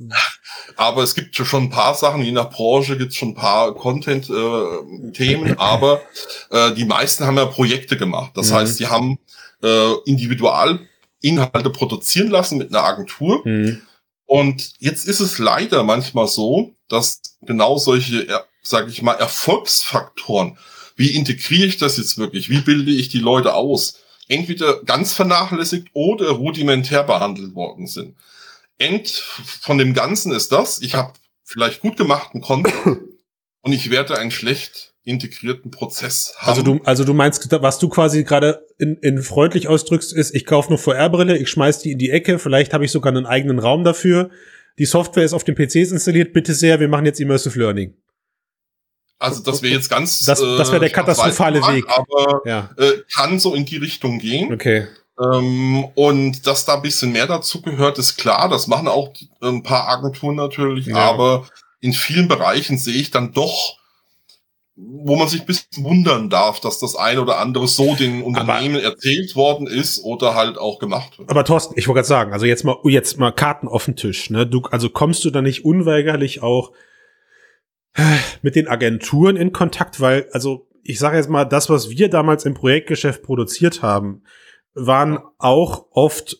[0.76, 3.74] aber es gibt schon ein paar Sachen, je nach Branche gibt es schon ein paar
[3.74, 6.00] Content-Themen, äh, aber
[6.50, 8.30] äh, die meisten haben ja Projekte gemacht.
[8.34, 8.54] Das mhm.
[8.54, 9.18] heißt, die haben
[9.62, 10.80] äh, individual
[11.20, 13.42] Inhalte produzieren lassen mit einer Agentur.
[13.44, 13.82] Mhm
[14.26, 20.58] und jetzt ist es leider manchmal so, dass genau solche, sage ich mal, Erfolgsfaktoren,
[20.96, 25.88] wie integriere ich das jetzt wirklich, wie bilde ich die Leute aus, entweder ganz vernachlässigt
[25.92, 28.16] oder rudimentär behandelt worden sind.
[28.78, 31.12] End von dem Ganzen ist das, ich habe
[31.44, 32.98] vielleicht gut gemachten Content
[33.62, 36.49] und ich werde einen schlecht integrierten Prozess haben.
[36.49, 40.45] Also du, also du meinst, was du quasi gerade in, in freundlich ausdrückst, ist, ich
[40.45, 43.59] kaufe eine VR-Brille, ich schmeiß die in die Ecke, vielleicht habe ich sogar einen eigenen
[43.59, 44.31] Raum dafür.
[44.79, 47.95] Die Software ist auf den PCs installiert, bitte sehr, wir machen jetzt Immersive Learning.
[49.19, 50.25] Also das wäre jetzt ganz.
[50.25, 51.87] Das, das wäre der äh, katastrophale Weg.
[51.88, 52.71] Aber ja.
[52.77, 54.53] äh, kann so in die Richtung gehen.
[54.53, 54.88] Okay.
[55.19, 58.51] Ähm, und dass da ein bisschen mehr dazu gehört, ist klar.
[58.51, 60.87] Das machen auch ein paar Agenturen natürlich.
[60.87, 60.97] Ja.
[60.97, 61.49] Aber
[61.81, 63.79] in vielen Bereichen sehe ich dann doch
[64.76, 68.76] wo man sich ein bisschen wundern darf, dass das eine oder andere so den Unternehmen
[68.76, 71.30] aber, erzählt worden ist oder halt auch gemacht wird.
[71.30, 74.28] Aber Thorsten, ich wollte gerade sagen, also jetzt mal, jetzt mal Karten auf den Tisch,
[74.28, 74.46] ne?
[74.46, 76.72] Du, also kommst du da nicht unweigerlich auch
[77.94, 78.02] äh,
[78.42, 82.44] mit den Agenturen in Kontakt, weil, also ich sage jetzt mal, das, was wir damals
[82.44, 84.24] im Projektgeschäft produziert haben,
[84.74, 86.36] waren auch oft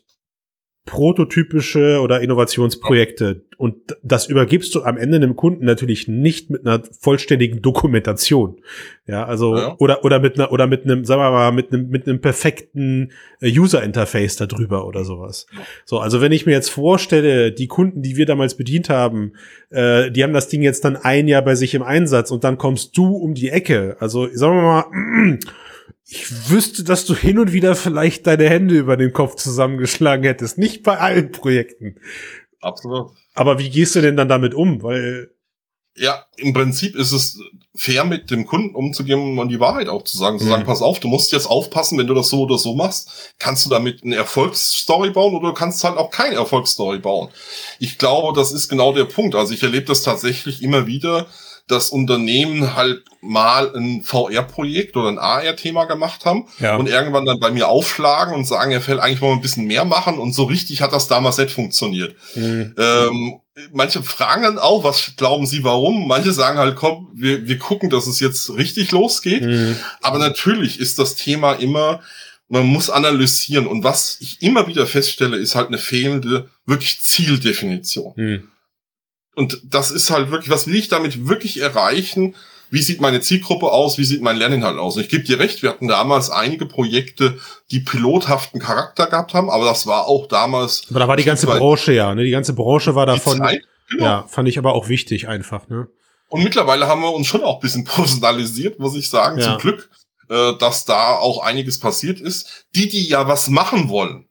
[0.87, 3.43] prototypische oder Innovationsprojekte.
[3.59, 8.61] Und das übergibst du am Ende einem Kunden natürlich nicht mit einer vollständigen Dokumentation.
[9.07, 9.75] Ja, also, ja.
[9.79, 13.11] oder, oder mit einer, oder mit einem, sagen wir mal, mit einem, mit einem perfekten
[13.41, 15.47] äh, User Interface darüber oder sowas.
[15.53, 15.59] Ja.
[15.85, 19.33] So, also wenn ich mir jetzt vorstelle, die Kunden, die wir damals bedient haben,
[19.71, 22.59] äh, die haben das Ding jetzt dann ein Jahr bei sich im Einsatz und dann
[22.59, 23.97] kommst du um die Ecke.
[23.99, 25.39] Also, sagen wir mal,
[26.09, 30.57] ich wüsste, dass du hin und wieder vielleicht deine Hände über den Kopf zusammengeschlagen hättest.
[30.57, 31.97] Nicht bei allen Projekten.
[32.61, 33.11] Absolut.
[33.35, 34.83] Aber wie gehst du denn dann damit um?
[34.83, 35.31] Weil
[35.99, 37.41] ja, im Prinzip ist es
[37.75, 40.39] fair, mit dem Kunden umzugehen und die Wahrheit auch zu sagen.
[40.39, 40.67] Zu sagen, mhm.
[40.67, 43.35] pass auf, du musst jetzt aufpassen, wenn du das so oder so machst.
[43.39, 47.31] Kannst du damit eine Erfolgsstory bauen oder kannst halt auch keine Erfolgsstory bauen?
[47.79, 49.35] Ich glaube, das ist genau der Punkt.
[49.35, 51.27] Also ich erlebe das tatsächlich immer wieder,
[51.69, 56.77] dass Unternehmen halt mal ein VR-Projekt oder ein AR-Thema gemacht haben ja.
[56.77, 59.85] und irgendwann dann bei mir aufschlagen und sagen, er fällt eigentlich mal ein bisschen mehr
[59.85, 62.15] machen und so richtig hat das damals nicht funktioniert.
[62.37, 62.75] Mhm.
[62.79, 63.41] Ähm,
[63.73, 66.07] manche fragen dann auch, was glauben sie warum?
[66.07, 69.43] Manche sagen halt, komm, wir, wir gucken, dass es jetzt richtig losgeht.
[69.43, 69.77] Mhm.
[70.03, 72.01] Aber natürlich ist das Thema immer,
[72.49, 78.13] man muss analysieren und was ich immer wieder feststelle, ist halt eine fehlende wirklich Zieldefinition.
[78.15, 78.49] Mhm.
[79.37, 82.35] Und das ist halt wirklich, was will ich damit wirklich erreichen?
[82.71, 83.99] Wie sieht meine Zielgruppe aus?
[83.99, 84.97] Wie sieht mein Lerninhalt aus?
[84.97, 87.39] Und ich gebe dir recht, wir hatten damals einige Projekte,
[87.71, 90.85] die pilothaften Charakter gehabt haben, aber das war auch damals.
[90.89, 92.25] Aber da war die ganze Branche ja, ne?
[92.25, 93.39] Die ganze Branche war davon.
[93.39, 94.05] Zeit, genau.
[94.05, 95.87] Ja, fand ich aber auch wichtig einfach, ne?
[96.29, 99.45] Und mittlerweile haben wir uns schon auch bisschen personalisiert, muss ich sagen, ja.
[99.45, 99.91] zum Glück,
[100.31, 102.65] äh, dass da auch einiges passiert ist.
[102.75, 104.29] Die, die ja was machen wollen,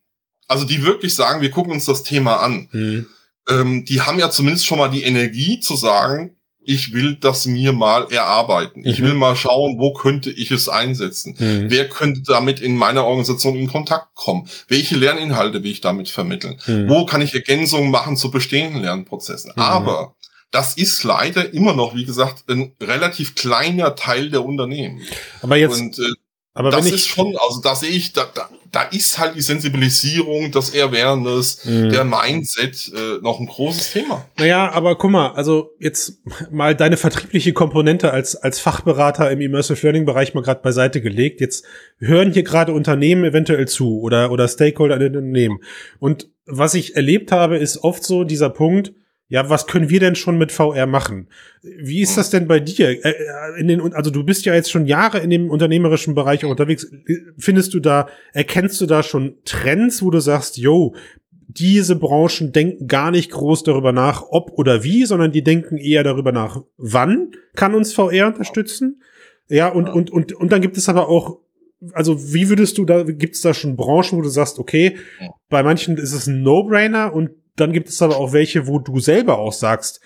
[0.48, 2.70] also die wirklich sagen, wir gucken uns das Thema an.
[2.72, 3.06] Mhm
[3.50, 6.36] ähm, die haben ja zumindest schon mal die Energie zu sagen,
[6.68, 8.82] ich will das mir mal erarbeiten.
[8.82, 8.88] Mhm.
[8.88, 11.36] Ich will mal schauen, wo könnte ich es einsetzen?
[11.38, 11.70] Mhm.
[11.70, 14.50] Wer könnte damit in meiner Organisation in Kontakt kommen?
[14.68, 16.60] Welche Lerninhalte will ich damit vermitteln?
[16.66, 16.90] Mhm.
[16.90, 19.54] Wo kann ich Ergänzungen machen zu bestehenden Lernprozessen?
[19.56, 19.62] Mhm.
[19.62, 20.16] Aber
[20.52, 25.02] das ist leider immer noch, wie gesagt, ein relativ kleiner Teil der Unternehmen.
[25.42, 26.14] Aber jetzt, Und, äh,
[26.58, 30.54] Aber das ist schon, also da sehe ich, da, da, da ist halt die Sensibilisierung,
[30.54, 31.90] das Awareness, mhm.
[31.90, 34.26] der Mindset äh, noch ein großes Thema.
[34.38, 39.86] Naja, aber guck mal, also jetzt mal deine vertriebliche Komponente als, als Fachberater im Immersive
[39.86, 41.42] Learning Bereich mal gerade beiseite gelegt.
[41.42, 41.66] Jetzt
[41.98, 45.60] hören hier gerade Unternehmen eventuell zu oder, oder Stakeholder in den Unternehmen.
[46.00, 48.94] Und was ich erlebt habe, ist oft so dieser Punkt,
[49.28, 51.28] ja, was können wir denn schon mit VR machen?
[51.62, 52.90] Wie ist das denn bei dir?
[52.90, 56.46] Äh, äh, in den, also du bist ja jetzt schon Jahre in dem unternehmerischen Bereich
[56.46, 56.88] unterwegs.
[57.38, 60.96] Findest du da, erkennst du da schon Trends, wo du sagst, yo,
[61.48, 66.04] diese Branchen denken gar nicht groß darüber nach, ob oder wie, sondern die denken eher
[66.04, 69.02] darüber nach, wann kann uns VR unterstützen?
[69.48, 71.40] Ja, und, und, und, und dann gibt es aber auch
[71.94, 74.98] also wie würdest du da, gibt es da schon Branchen, wo du sagst, okay,
[75.50, 79.00] bei manchen ist es ein No-Brainer und dann gibt es aber auch welche, wo du
[79.00, 80.02] selber auch sagst,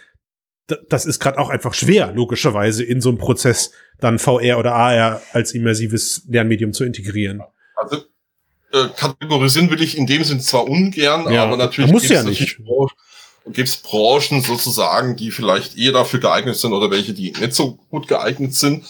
[0.89, 5.21] das ist gerade auch einfach schwer, logischerweise in so einem Prozess dann VR oder AR
[5.33, 7.41] als immersives Lernmedium zu integrieren.
[7.75, 8.03] Also
[8.71, 12.59] äh, kategorisieren will ich in dem Sinn zwar ungern, ja, aber natürlich muss ja nicht.
[13.45, 17.79] Gibt es Branchen sozusagen, die vielleicht eher dafür geeignet sind oder welche, die nicht so
[17.89, 18.85] gut geeignet sind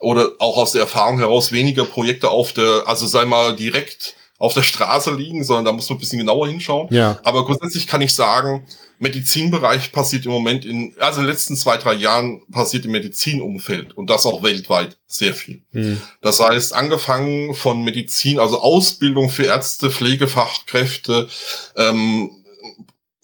[0.00, 4.54] oder auch aus der Erfahrung heraus weniger Projekte auf der, also sei mal direkt auf
[4.54, 6.88] der Straße liegen, sondern da muss man ein bisschen genauer hinschauen.
[6.92, 7.16] Ja.
[7.22, 8.66] Aber grundsätzlich kann ich sagen,
[8.98, 13.96] Medizinbereich passiert im Moment in, also in den letzten zwei, drei Jahren passiert im Medizinumfeld
[13.96, 15.62] und das auch weltweit sehr viel.
[15.70, 16.00] Mhm.
[16.22, 21.28] Das heißt, angefangen von Medizin, also Ausbildung für Ärzte, Pflegefachkräfte,
[21.76, 22.41] ähm,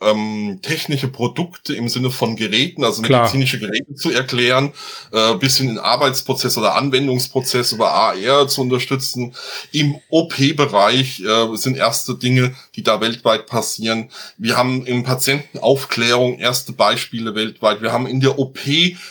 [0.00, 3.22] ähm, technische Produkte im Sinne von Geräten, also Klar.
[3.22, 4.72] medizinische Geräte zu erklären,
[5.12, 9.34] äh, bis in den Arbeitsprozess oder Anwendungsprozess über AR zu unterstützen.
[9.72, 14.10] Im OP-Bereich äh, sind erste Dinge, die da weltweit passieren.
[14.36, 17.82] Wir haben in Patientenaufklärung erste Beispiele weltweit.
[17.82, 18.58] Wir haben in der OP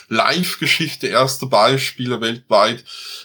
[0.08, 2.84] Live-Geschichte erste Beispiele weltweit.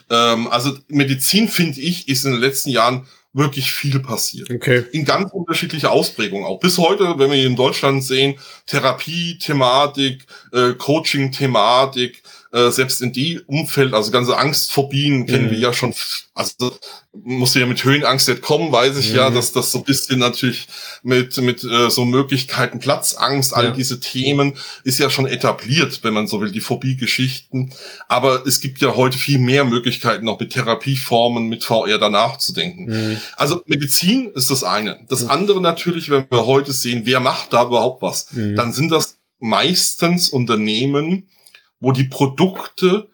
[0.10, 4.50] Ähm, also Medizin, finde ich, ist in den letzten Jahren wirklich viel passiert.
[4.50, 4.86] Okay.
[4.92, 6.60] In ganz unterschiedlicher Ausprägung auch.
[6.60, 8.36] Bis heute, wenn wir hier in Deutschland sehen,
[8.68, 12.22] Therapie-Thematik, äh, Coaching-Thematik,
[12.54, 15.52] äh, selbst in die Umfeld, also ganze Angstphobien kennen mhm.
[15.52, 15.94] wir ja schon,
[16.36, 16.72] also
[17.12, 19.16] musst du ja mit Höhenangst nicht kommen, weiß ich mhm.
[19.16, 20.68] ja, dass das so ein bisschen natürlich
[21.02, 23.72] mit, mit äh, so Möglichkeiten, Platzangst, all ja.
[23.72, 27.74] diese Themen ist ja schon etabliert, wenn man so will, die Phobie-Geschichten.
[28.08, 32.54] Aber es gibt ja heute viel mehr Möglichkeiten, noch mit Therapieformen, mit VR danach zu
[32.54, 32.86] denken.
[32.86, 33.18] Mhm.
[33.36, 35.00] Also Medizin ist das eine.
[35.10, 35.32] Das mhm.
[35.32, 38.56] andere natürlich, wenn wir heute sehen, wer macht da überhaupt was, mhm.
[38.56, 41.28] dann sind das meistens Unternehmen,
[41.84, 43.10] wo die Produkte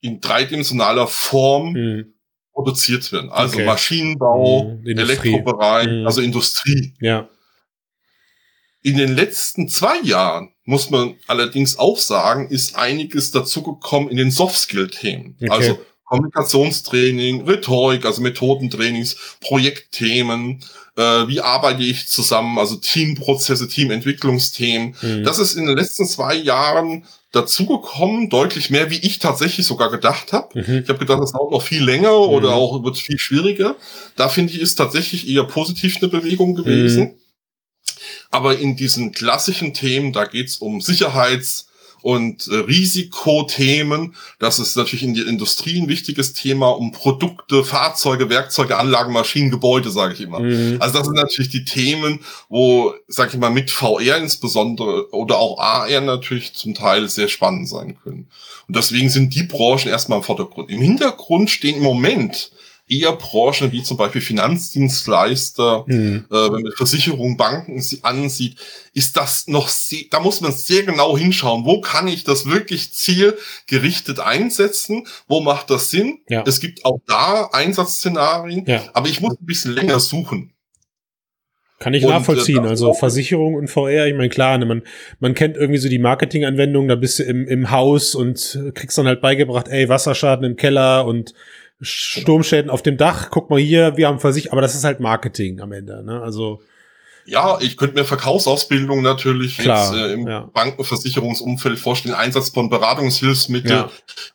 [0.00, 2.14] in dreidimensionaler Form mhm.
[2.52, 3.30] produziert werden.
[3.30, 3.66] Also okay.
[3.66, 4.86] Maschinenbau, mhm.
[4.86, 6.06] Elektrobereich, mhm.
[6.06, 6.94] also Industrie.
[7.00, 7.28] Ja.
[8.82, 14.30] In den letzten zwei Jahren, muss man allerdings auch sagen, ist einiges dazugekommen in den
[14.30, 15.36] Soft-Skill-Themen.
[15.40, 15.50] Okay.
[15.50, 20.62] Also Kommunikationstraining, Rhetorik, also Methodentrainings, Projektthemen,
[20.96, 24.94] äh, wie arbeite ich zusammen, also Teamprozesse, Teamentwicklungsthemen.
[25.00, 25.24] Mhm.
[25.24, 30.32] Das ist in den letzten zwei Jahren dazugekommen, deutlich mehr, wie ich tatsächlich sogar gedacht
[30.32, 30.60] habe.
[30.60, 30.82] Mhm.
[30.84, 32.32] Ich habe gedacht, das dauert noch viel länger mhm.
[32.32, 33.76] oder auch wird viel schwieriger.
[34.16, 37.02] Da finde ich, ist tatsächlich eher positiv eine Bewegung gewesen.
[37.02, 37.14] Mhm.
[38.30, 41.66] Aber in diesen klassischen Themen, da geht's um Sicherheits-
[42.04, 44.14] und äh, Risikothemen.
[44.38, 49.50] Das ist natürlich in der Industrie ein wichtiges Thema, um Produkte, Fahrzeuge, Werkzeuge, Anlagen, Maschinen,
[49.50, 50.40] Gebäude, sage ich immer.
[50.40, 50.76] Mhm.
[50.80, 55.58] Also das sind natürlich die Themen, wo, sag ich mal, mit VR insbesondere oder auch
[55.58, 58.28] AR natürlich zum Teil sehr spannend sein können.
[58.68, 60.70] Und deswegen sind die Branchen erstmal im Vordergrund.
[60.70, 62.50] Im Hintergrund stehen im Moment
[62.86, 66.26] eher Branchen wie zum Beispiel Finanzdienstleister, mhm.
[66.30, 68.56] äh, wenn man Versicherungen, Banken ansieht,
[68.92, 72.92] ist das noch sehr, da muss man sehr genau hinschauen, wo kann ich das wirklich
[72.92, 76.20] zielgerichtet einsetzen, wo macht das Sinn?
[76.28, 76.44] Ja.
[76.46, 78.82] Es gibt auch da Einsatzszenarien, ja.
[78.92, 80.50] aber ich muss ein bisschen länger suchen.
[81.80, 82.64] Kann ich und, nachvollziehen.
[82.64, 84.82] Äh, also Versicherung und VR, ich meine, klar, ne, man,
[85.20, 89.06] man kennt irgendwie so die Marketinganwendungen, da bist du im, im Haus und kriegst dann
[89.06, 91.34] halt beigebracht, ey, Wasserschaden im Keller und
[91.84, 95.60] Sturmschäden auf dem Dach, guck mal hier, wir haben Versicherung, aber das ist halt Marketing
[95.60, 96.20] am Ende, ne?
[96.20, 96.60] Also
[97.26, 100.48] ja, ich könnte mir Verkaufsausbildung natürlich Klar, jetzt äh, im ja.
[100.52, 103.84] Bankenversicherungsumfeld vorstellen, Einsatz von Beratungshilfsmitteln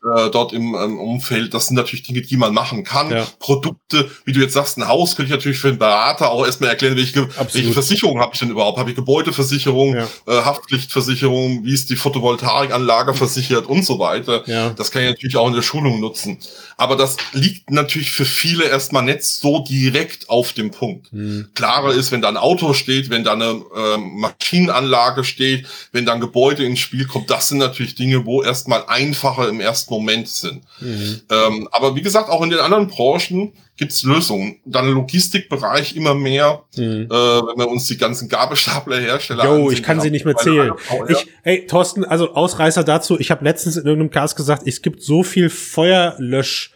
[0.04, 0.25] ja.
[0.25, 1.54] äh, dort im ähm, Umfeld.
[1.54, 3.12] Das sind natürlich Dinge, die man machen kann.
[3.12, 3.28] Ja.
[3.39, 6.71] Produkte, wie du jetzt sagst, ein Haus könnte ich natürlich für einen Berater auch erstmal
[6.71, 8.78] erklären, welche, welche Versicherung habe ich denn überhaupt?
[8.78, 14.43] Habe ich Gebäudeversicherung, äh, Haftpflichtversicherung, wie ist die Photovoltaikanlage versichert und so weiter.
[14.47, 14.71] Ja.
[14.71, 16.39] Das kann ich natürlich auch in der Schulung nutzen.
[16.78, 21.12] Aber das liegt natürlich für viele erstmal nicht so direkt auf dem Punkt.
[21.12, 21.49] Mhm.
[21.54, 26.13] Klarer ist, wenn da ein Auto steht, wenn da eine äh, Maschinenanlage steht, wenn da
[26.13, 30.28] ein Gebäude ins Spiel kommt, das sind natürlich Dinge, wo erstmal einfacher im ersten Moment
[30.28, 30.63] sind.
[30.80, 31.22] Mhm.
[31.30, 34.60] Ähm, aber wie gesagt, auch in den anderen Branchen gibt's Lösungen.
[34.65, 37.08] Dann Logistikbereich immer mehr, mhm.
[37.10, 40.73] äh, wenn wir uns die ganzen Gabelstaplerhersteller Jo, ansehen, ich kann sie nicht mehr zählen.
[41.08, 45.02] Ich, hey, Thorsten, also Ausreißer dazu, ich habe letztens in irgendeinem Cast gesagt, es gibt
[45.02, 46.73] so viel Feuerlösch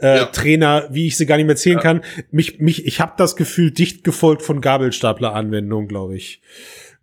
[0.00, 0.24] äh, ja.
[0.26, 1.82] Trainer, wie ich sie gar nicht mehr zählen ja.
[1.82, 2.02] kann.
[2.30, 6.40] Mich, mich, ich habe das Gefühl, dicht gefolgt von Gabelstapler-Anwendungen, glaube ich.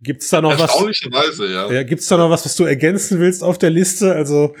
[0.02, 0.60] Gibt's da noch was?
[0.60, 1.72] Erstaunlicherweise, ja.
[1.72, 1.82] ja.
[1.82, 4.14] Gibt's da noch was, was du ergänzen willst auf der Liste?
[4.14, 4.54] Also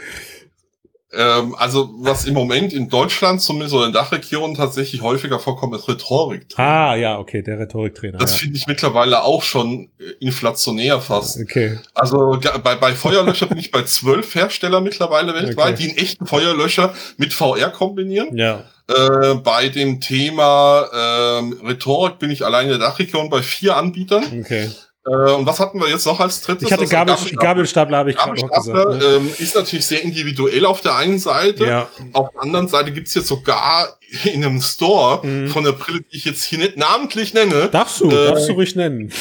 [1.16, 5.88] ähm, also was im Moment in Deutschland zumindest oder in Dachregionen tatsächlich häufiger vorkommt, ist
[5.88, 6.46] Rhetorik.
[6.56, 8.18] Ah, ja, okay, der Rhetoriktrainer.
[8.18, 8.38] Das ja.
[8.38, 11.40] finde ich mittlerweile auch schon äh, inflationär fast.
[11.40, 11.78] Okay.
[11.94, 15.82] Also bei, bei Feuerlöscher bin ich bei zwölf Hersteller mittlerweile weltweit, okay.
[15.82, 18.36] die einen echten Feuerlöscher mit VR kombinieren.
[18.36, 18.64] Ja.
[18.86, 24.24] Äh, bei dem Thema äh, Rhetorik bin ich allein in der Dachregion bei vier Anbietern.
[24.40, 24.70] Okay.
[25.06, 26.66] Äh, und was hatten wir jetzt noch als drittes?
[26.66, 28.90] Ich hatte also Gabel, Gabelstapler, Gabelstapler, habe ich gerade noch gesagt.
[28.90, 29.04] Ne?
[29.04, 31.66] Ähm, ist natürlich sehr individuell auf der einen Seite.
[31.66, 31.88] Ja.
[32.12, 35.48] Auf der anderen Seite gibt's jetzt sogar in einem Store mhm.
[35.48, 37.68] von der Brille, die ich jetzt hier nicht namentlich nenne.
[37.70, 39.12] Darfst du, äh, darfst du ruhig nennen.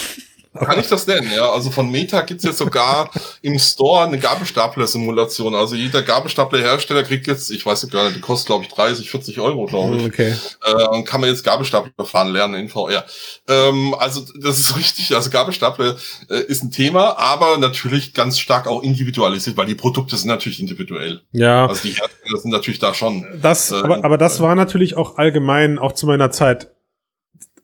[0.53, 1.51] Kann ich das nennen, ja.
[1.51, 3.09] Also von Meta gibt's jetzt sogar
[3.41, 5.55] im Store eine Gabelstapler-Simulation.
[5.55, 9.09] Also jeder Gabelstapler-Hersteller kriegt jetzt, ich weiß nicht gar nicht, die kostet glaube ich 30,
[9.09, 10.05] 40 Euro, glaube ich.
[10.05, 10.35] Okay.
[10.63, 13.03] Äh, und kann man jetzt Gabelstapler fahren lernen in VR.
[13.49, 15.95] Ähm, also das ist richtig, also Gabelstapler
[16.29, 20.59] äh, ist ein Thema, aber natürlich ganz stark auch individualisiert, weil die Produkte sind natürlich
[20.59, 21.21] individuell.
[21.31, 21.65] Ja.
[21.65, 23.25] Also die Hersteller sind natürlich da schon.
[23.41, 26.69] Das, äh, aber, aber das war natürlich auch allgemein, auch zu meiner Zeit,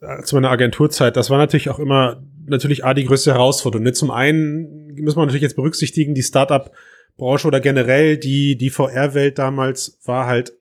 [0.02, 3.84] äh, zu meiner Agenturzeit, das war natürlich auch immer natürlich A, die größte Herausforderung.
[3.84, 3.94] Ne?
[3.94, 10.00] Zum einen muss man natürlich jetzt berücksichtigen, die Startup-Branche oder generell die, die VR-Welt damals
[10.06, 10.54] war halt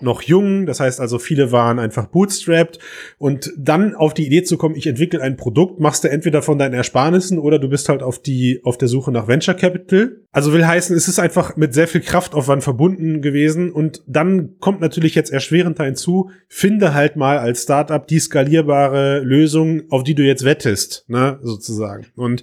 [0.00, 2.78] noch jung, das heißt also viele waren einfach bootstrapped
[3.18, 6.58] und dann auf die Idee zu kommen, ich entwickle ein Produkt, machst du entweder von
[6.58, 10.16] deinen Ersparnissen oder du bist halt auf die auf der Suche nach Venture Capital.
[10.32, 14.80] Also will heißen, es ist einfach mit sehr viel Kraftaufwand verbunden gewesen und dann kommt
[14.80, 20.22] natürlich jetzt erschwerend hinzu, finde halt mal als Startup die skalierbare Lösung, auf die du
[20.22, 22.06] jetzt wettest, ne, sozusagen.
[22.16, 22.42] Und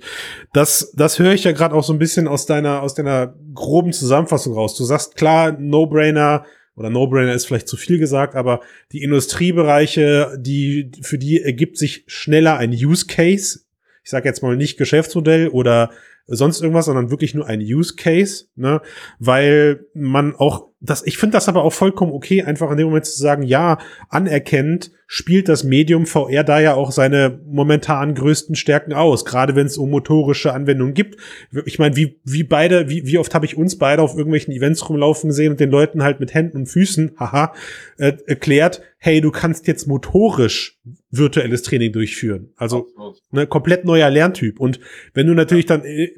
[0.54, 3.94] das das höre ich ja gerade auch so ein bisschen aus deiner aus deiner groben
[3.94, 4.76] Zusammenfassung raus.
[4.76, 6.46] Du sagst klar, No-Brainer
[6.76, 8.62] oder No-Brainer ist vielleicht zu viel gesagt, aber
[8.92, 13.62] die Industriebereiche, die, für die ergibt sich schneller ein Use Case.
[14.04, 15.92] Ich sage jetzt mal nicht Geschäftsmodell oder
[16.28, 18.82] sonst irgendwas, sondern wirklich nur ein Use Case, ne?
[19.20, 23.06] Weil man auch das, ich finde das aber auch vollkommen okay, einfach in dem Moment
[23.06, 28.94] zu sagen, ja, anerkennt, spielt das Medium VR da ja auch seine momentan größten Stärken
[28.94, 31.20] aus, gerade wenn es um motorische Anwendungen gibt.
[31.66, 34.88] Ich meine, wie, wie beide, wie, wie oft habe ich uns beide auf irgendwelchen Events
[34.90, 37.54] rumlaufen gesehen und den Leuten halt mit Händen und Füßen, haha,
[37.98, 40.80] äh, erklärt, hey, du kannst jetzt motorisch
[41.18, 42.52] virtuelles Training durchführen.
[42.56, 42.88] Also
[43.32, 44.60] ne, komplett neuer Lerntyp.
[44.60, 44.80] Und
[45.14, 46.12] wenn du natürlich dann äh,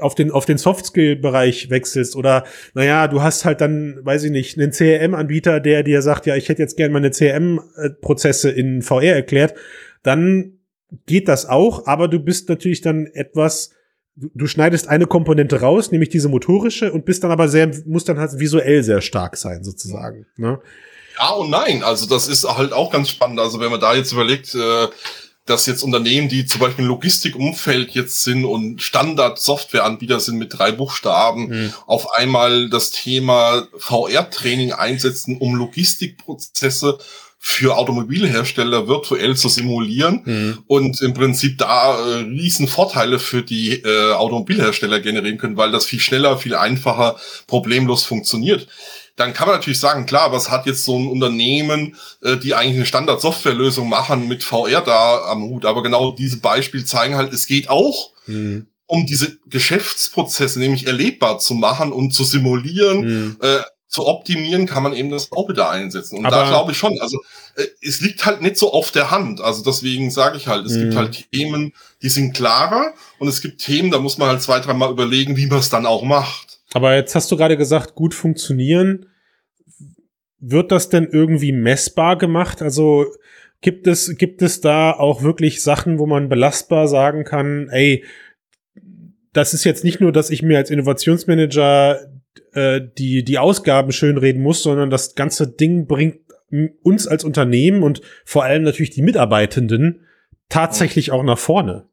[0.00, 4.58] auf den, auf den Soft-Skill-Bereich wechselst oder, naja, du hast halt dann weiß ich nicht,
[4.58, 9.54] einen CRM-Anbieter, der dir sagt, ja, ich hätte jetzt gerne meine CRM-Prozesse in VR erklärt,
[10.02, 10.58] dann
[11.06, 13.70] geht das auch, aber du bist natürlich dann etwas,
[14.16, 18.18] du schneidest eine Komponente raus, nämlich diese motorische, und bist dann aber sehr, muss dann
[18.18, 20.26] halt visuell sehr stark sein, sozusagen.
[20.36, 20.58] Ne?
[21.18, 23.40] Ja und nein, also das ist halt auch ganz spannend.
[23.40, 24.88] Also wenn man da jetzt überlegt, äh,
[25.50, 30.70] dass jetzt Unternehmen, die zum Beispiel im Logistikumfeld jetzt sind und Standard-Softwareanbieter sind mit drei
[30.72, 31.74] Buchstaben, mhm.
[31.86, 36.98] auf einmal das Thema VR-Training einsetzen, um Logistikprozesse
[37.42, 40.58] für Automobilhersteller virtuell zu simulieren mhm.
[40.66, 45.86] und im Prinzip da äh, riesen Vorteile für die äh, Automobilhersteller generieren können, weil das
[45.86, 48.68] viel schneller, viel einfacher, problemlos funktioniert
[49.16, 52.76] dann kann man natürlich sagen, klar, was hat jetzt so ein Unternehmen, äh, die eigentlich
[52.76, 55.64] eine Standard-Softwarelösung machen, mit VR da am Hut.
[55.64, 58.66] Aber genau diese Beispiele zeigen halt, es geht auch, mhm.
[58.86, 63.00] um diese Geschäftsprozesse nämlich erlebbar zu machen und zu simulieren.
[63.00, 63.36] Mhm.
[63.40, 66.16] Äh, zu optimieren, kann man eben das auch wieder einsetzen.
[66.16, 67.18] Und Aber da glaube ich schon, also
[67.56, 69.40] äh, es liegt halt nicht so auf der Hand.
[69.40, 70.80] Also deswegen sage ich halt, es mhm.
[70.82, 74.60] gibt halt Themen, die sind klarer und es gibt Themen, da muss man halt zwei,
[74.60, 76.59] dreimal überlegen, wie man es dann auch macht.
[76.72, 79.06] Aber jetzt hast du gerade gesagt, gut funktionieren.
[80.38, 82.62] Wird das denn irgendwie messbar gemacht?
[82.62, 83.06] Also
[83.60, 88.04] gibt es, gibt es da auch wirklich Sachen, wo man belastbar sagen kann, ey,
[89.32, 92.00] das ist jetzt nicht nur, dass ich mir als Innovationsmanager
[92.52, 96.20] äh, die, die Ausgaben schönreden muss, sondern das ganze Ding bringt
[96.82, 100.06] uns als Unternehmen und vor allem natürlich die Mitarbeitenden
[100.48, 101.89] tatsächlich auch nach vorne.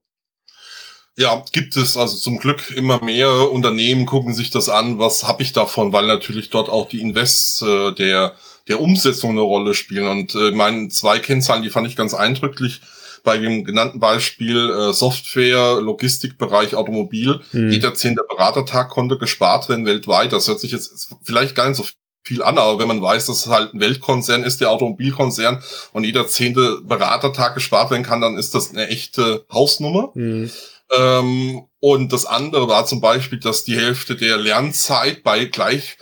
[1.19, 5.41] Ja, gibt es also zum Glück immer mehr Unternehmen gucken sich das an, was habe
[5.41, 8.35] ich davon, weil natürlich dort auch die Invests äh, der
[8.67, 10.07] der Umsetzung eine Rolle spielen.
[10.07, 12.81] Und äh, meine zwei Kennzahlen, die fand ich ganz eindrücklich.
[13.23, 17.71] bei dem genannten Beispiel äh, Software, Logistikbereich, Automobil, mhm.
[17.71, 20.31] jeder zehnte Beratertag konnte gespart werden weltweit.
[20.31, 21.85] Das hört sich jetzt vielleicht gar nicht so
[22.23, 25.61] viel an, aber wenn man weiß, dass es halt ein Weltkonzern ist, der Automobilkonzern
[25.93, 30.11] und jeder zehnte Beratertag gespart werden kann, dann ist das eine echte Hausnummer.
[30.13, 30.49] Mhm.
[30.91, 35.97] Ähm, und das andere war zum Beispiel, dass die Hälfte der Lernzeit bei gleich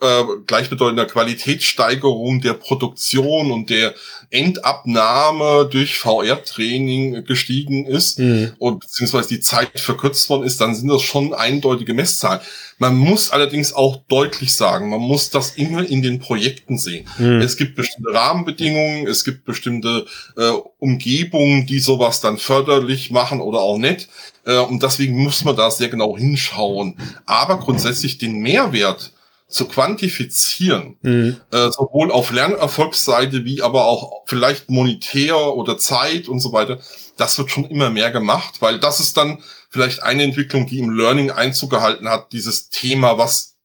[0.00, 3.94] äh, gleichbedeutender Qualitätssteigerung der Produktion und der
[4.30, 8.52] Endabnahme durch VR-Training gestiegen ist mhm.
[8.58, 12.40] und beziehungsweise die Zeit verkürzt worden ist, dann sind das schon eindeutige Messzahlen.
[12.78, 17.08] Man muss allerdings auch deutlich sagen, man muss das immer in den Projekten sehen.
[17.18, 17.40] Mhm.
[17.40, 20.04] Es gibt bestimmte Rahmenbedingungen, es gibt bestimmte
[20.36, 24.08] äh, Umgebungen, die sowas dann förderlich machen oder auch nicht.
[24.44, 26.98] Äh, und deswegen muss man da sehr genau hinschauen.
[27.24, 29.12] Aber grundsätzlich den Mehrwert
[29.48, 31.40] zu quantifizieren, mhm.
[31.52, 36.80] äh, sowohl auf Lernerfolgsseite wie aber auch vielleicht monetär oder Zeit und so weiter,
[37.16, 40.90] das wird schon immer mehr gemacht, weil das ist dann vielleicht eine Entwicklung, die im
[40.90, 43.55] Learning Einzug gehalten hat, dieses Thema, was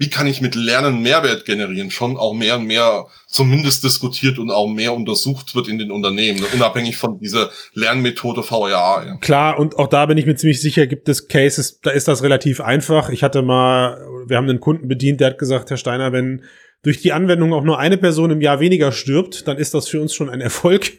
[0.00, 4.50] wie kann ich mit Lernen Mehrwert generieren, schon auch mehr und mehr zumindest diskutiert und
[4.50, 9.04] auch mehr untersucht wird in den Unternehmen, unabhängig von dieser Lernmethode VRA.
[9.04, 9.16] Ja.
[9.18, 12.22] Klar, und auch da bin ich mir ziemlich sicher, gibt es Cases, da ist das
[12.22, 13.10] relativ einfach.
[13.10, 16.44] Ich hatte mal, wir haben einen Kunden bedient, der hat gesagt, Herr Steiner, wenn
[16.82, 20.00] durch die Anwendung auch nur eine Person im Jahr weniger stirbt, dann ist das für
[20.00, 20.92] uns schon ein Erfolg.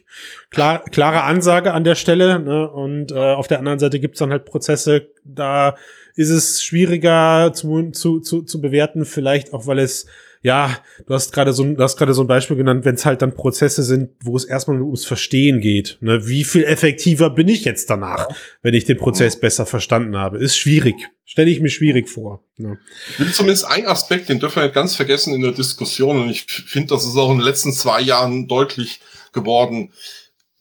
[0.51, 2.39] Klar, klare Ansage an der Stelle.
[2.39, 2.69] Ne?
[2.69, 5.75] Und äh, auf der anderen Seite gibt's dann halt Prozesse, da
[6.15, 10.07] ist es schwieriger zu, zu, zu, zu bewerten, vielleicht auch, weil es
[10.43, 13.21] ja, du hast gerade so, du hast gerade so ein Beispiel genannt, wenn es halt
[13.21, 15.97] dann Prozesse sind, wo es erstmal nur ums Verstehen geht.
[16.01, 16.27] Ne?
[16.27, 18.27] Wie viel effektiver bin ich jetzt danach,
[18.63, 20.39] wenn ich den Prozess besser verstanden habe?
[20.39, 20.95] Ist schwierig.
[21.25, 22.43] Stelle ich mir schwierig vor.
[22.57, 22.79] Ne?
[23.11, 26.23] Ich will zumindest einen Aspekt, den dürfen wir nicht ganz vergessen in der Diskussion.
[26.23, 28.99] Und ich finde, das ist auch in den letzten zwei Jahren deutlich
[29.33, 29.91] geworden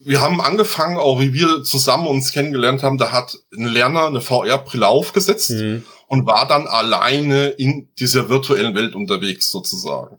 [0.03, 4.21] wir haben angefangen, auch wie wir zusammen uns kennengelernt haben, da hat ein Lerner eine
[4.21, 5.85] VR-Brille aufgesetzt mhm.
[6.07, 10.19] und war dann alleine in dieser virtuellen Welt unterwegs sozusagen.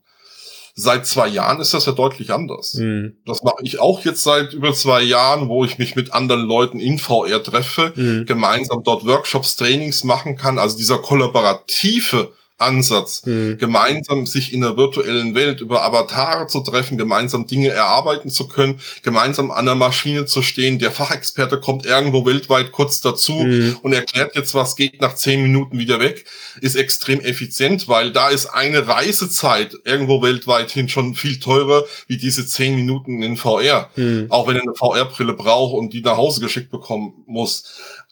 [0.73, 2.75] Seit zwei Jahren ist das ja deutlich anders.
[2.75, 3.17] Mhm.
[3.25, 6.79] Das mache ich auch jetzt seit über zwei Jahren, wo ich mich mit anderen Leuten
[6.79, 8.25] in VR treffe, mhm.
[8.25, 10.59] gemeinsam dort Workshops, Trainings machen kann.
[10.59, 13.57] Also dieser kollaborative Ansatz, mhm.
[13.57, 18.79] gemeinsam sich in der virtuellen Welt über Avatare zu treffen, gemeinsam Dinge erarbeiten zu können,
[19.03, 20.79] gemeinsam an der Maschine zu stehen.
[20.79, 23.77] Der Fachexperte kommt irgendwo weltweit kurz dazu mhm.
[23.81, 26.25] und erklärt jetzt, was geht nach zehn Minuten wieder weg,
[26.61, 32.17] ist extrem effizient, weil da ist eine Reisezeit irgendwo weltweit hin schon viel teurer wie
[32.17, 33.89] diese zehn Minuten in VR.
[33.95, 34.27] Mhm.
[34.29, 37.63] Auch wenn er eine VR-Brille braucht und die nach Hause geschickt bekommen muss.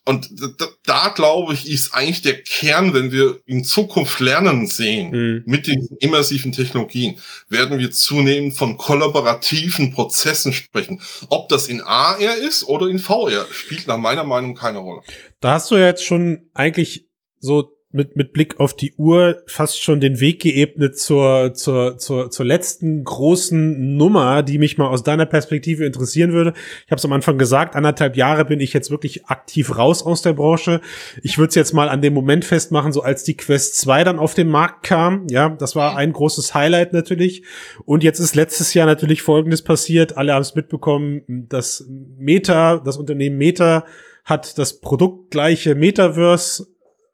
[0.10, 5.12] Und da, da glaube ich, ist eigentlich der Kern, wenn wir in Zukunft lernen sehen,
[5.12, 5.44] mhm.
[5.46, 11.00] mit den immersiven Technologien, werden wir zunehmend von kollaborativen Prozessen sprechen.
[11.30, 15.02] Ob das in AR ist oder in VR, spielt nach meiner Meinung keine Rolle.
[15.42, 17.08] Da hast du ja jetzt schon eigentlich
[17.38, 22.30] so mit, mit Blick auf die Uhr fast schon den Weg geebnet zur, zur, zur,
[22.30, 26.54] zur letzten großen Nummer, die mich mal aus deiner Perspektive interessieren würde.
[26.86, 30.22] Ich habe es am Anfang gesagt, anderthalb Jahre bin ich jetzt wirklich aktiv raus aus
[30.22, 30.82] der Branche.
[31.24, 34.20] Ich würde es jetzt mal an dem Moment festmachen, so als die Quest 2 dann
[34.20, 35.26] auf den Markt kam.
[35.32, 37.44] Ja, das war ein großes Highlight natürlich.
[37.86, 40.16] Und jetzt ist letztes Jahr natürlich Folgendes passiert.
[40.16, 43.86] Alle haben es mitbekommen, dass Meta, das Unternehmen Meta,
[44.26, 46.68] hat das produktgleiche Metaverse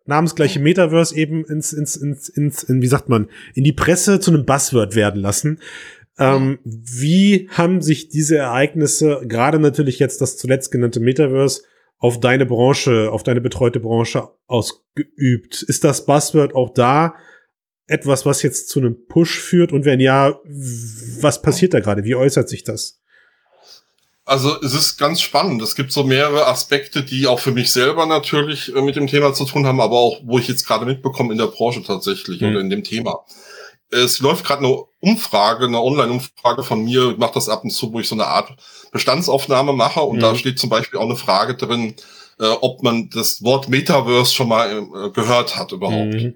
[0.05, 4.31] namensgleiche Metaverse eben ins, ins, ins, ins, in, wie sagt man, in die Presse zu
[4.31, 5.59] einem Buzzword werden lassen.
[6.17, 11.63] Ähm, wie haben sich diese Ereignisse, gerade natürlich jetzt das zuletzt genannte Metaverse,
[11.97, 15.63] auf deine Branche, auf deine betreute Branche ausgeübt?
[15.63, 17.15] Ist das Buzzword auch da
[17.87, 19.71] etwas, was jetzt zu einem Push führt?
[19.71, 20.39] Und wenn ja,
[21.21, 22.03] was passiert da gerade?
[22.03, 23.01] Wie äußert sich das?
[24.25, 25.61] Also es ist ganz spannend.
[25.61, 29.33] Es gibt so mehrere Aspekte, die auch für mich selber natürlich äh, mit dem Thema
[29.33, 32.49] zu tun haben, aber auch, wo ich jetzt gerade mitbekomme in der Branche tatsächlich mhm.
[32.49, 33.19] oder in dem Thema.
[33.91, 37.93] Es läuft gerade eine Umfrage, eine Online-Umfrage von mir, ich mache das ab und zu,
[37.93, 38.55] wo ich so eine Art
[38.91, 40.21] Bestandsaufnahme mache und mhm.
[40.21, 41.95] da steht zum Beispiel auch eine Frage drin,
[42.39, 46.13] äh, ob man das Wort Metaverse schon mal äh, gehört hat überhaupt.
[46.15, 46.33] Mhm.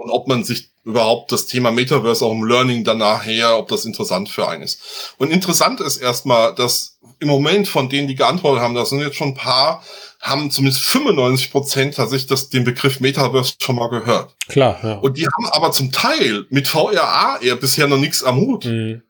[0.00, 3.84] Und ob man sich überhaupt das Thema Metaverse auch im Learning dann nachher, ob das
[3.84, 5.14] interessant für einen ist.
[5.18, 9.16] Und interessant ist erstmal, dass im Moment von denen, die geantwortet haben, das sind jetzt
[9.16, 9.84] schon ein paar,
[10.18, 14.34] haben zumindest 95 Prozent tatsächlich das, den Begriff Metaverse schon mal gehört.
[14.48, 14.94] Klar, ja.
[14.94, 18.64] Und die haben aber zum Teil mit VRA eher bisher noch nichts am Hut.
[18.64, 19.02] Mhm.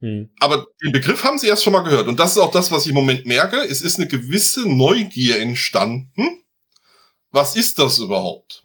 [0.00, 0.28] Mhm.
[0.40, 2.06] Aber den Begriff haben sie erst schon mal gehört.
[2.06, 3.56] Und das ist auch das, was ich im Moment merke.
[3.56, 6.44] Es ist eine gewisse Neugier entstanden.
[7.30, 8.64] Was ist das überhaupt?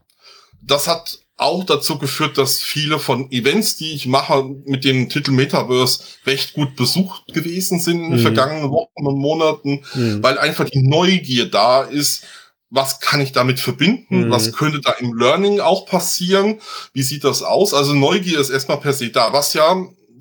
[0.62, 5.32] Das hat auch dazu geführt, dass viele von Events, die ich mache, mit dem Titel
[5.32, 8.24] Metaverse recht gut besucht gewesen sind in den mhm.
[8.24, 10.24] vergangenen Wochen und Monaten, mhm.
[10.24, 12.24] weil einfach die Neugier da ist,
[12.70, 14.28] was kann ich damit verbinden?
[14.28, 14.32] Mhm.
[14.32, 16.60] Was könnte da im Learning auch passieren?
[16.94, 17.74] Wie sieht das aus?
[17.74, 19.76] Also Neugier ist erstmal per se da, was ja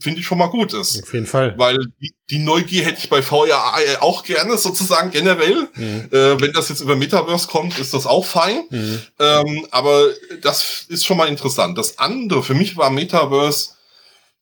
[0.05, 1.03] finde ich schon mal gut ist.
[1.03, 1.55] Auf jeden Fall.
[1.57, 5.69] Weil die, die Neugier hätte ich bei VR auch gerne, sozusagen generell.
[5.75, 6.09] Mhm.
[6.13, 8.65] Äh, wenn das jetzt über Metaverse kommt, ist das auch fein.
[8.71, 9.03] Mhm.
[9.19, 10.11] Ähm, aber
[10.43, 11.79] das ist schon mal interessant.
[11.79, 13.71] Das andere, für mich war Metaverse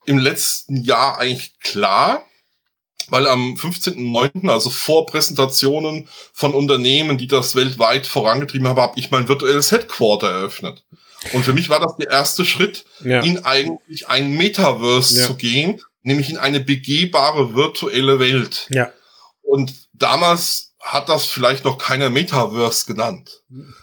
[0.05, 2.27] im letzten Jahr eigentlich klar,
[3.09, 9.13] weil am 15.09., also vor Präsentationen von Unternehmen, die das weltweit vorangetrieben haben, habe ich
[9.13, 10.83] mein virtuelles Headquarter eröffnet.
[11.33, 13.23] Und für mich war das der erste Schritt, ja.
[13.23, 15.27] in eigentlich ein Metaverse ja.
[15.27, 18.67] zu gehen, nämlich in eine begehbare virtuelle Welt.
[18.71, 18.91] Ja.
[19.43, 23.43] Und damals hat das vielleicht noch keiner Metaverse genannt.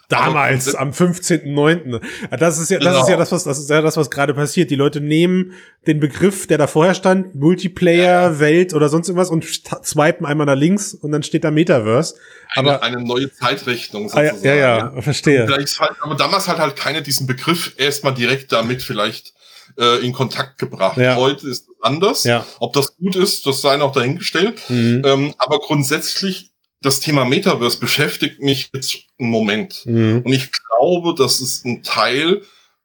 [0.10, 2.02] Damals, am 15.9.
[2.38, 3.02] Das ist ja, das genau.
[3.04, 4.70] ist ja das, was, das ist ja das, was gerade passiert.
[4.70, 5.54] Die Leute nehmen
[5.88, 8.39] den Begriff, der da vorher stand, Multiplayer, ja.
[8.39, 12.16] Welt oder sonst irgendwas und swipen einmal nach links und dann steht da Metaverse.
[12.56, 14.43] Aber eine, neue Zeitrechnung sozusagen.
[14.43, 15.47] Ja, ja, ja verstehe.
[15.47, 19.34] Halt, aber damals hat halt keiner diesen Begriff erstmal direkt damit vielleicht
[19.78, 20.97] äh, in Kontakt gebracht.
[20.97, 21.16] Ja.
[21.16, 22.26] Heute ist es anders.
[22.26, 22.45] Ja.
[22.60, 24.62] Ob das gut ist, das sei noch dahingestellt.
[24.70, 25.02] Mhm.
[25.06, 29.86] Ähm, aber grundsätzlich das Thema Metaverse beschäftigt mich jetzt einen Moment.
[29.86, 30.21] Mhm.
[30.23, 32.41] Und ich glaube, dass es ein Teil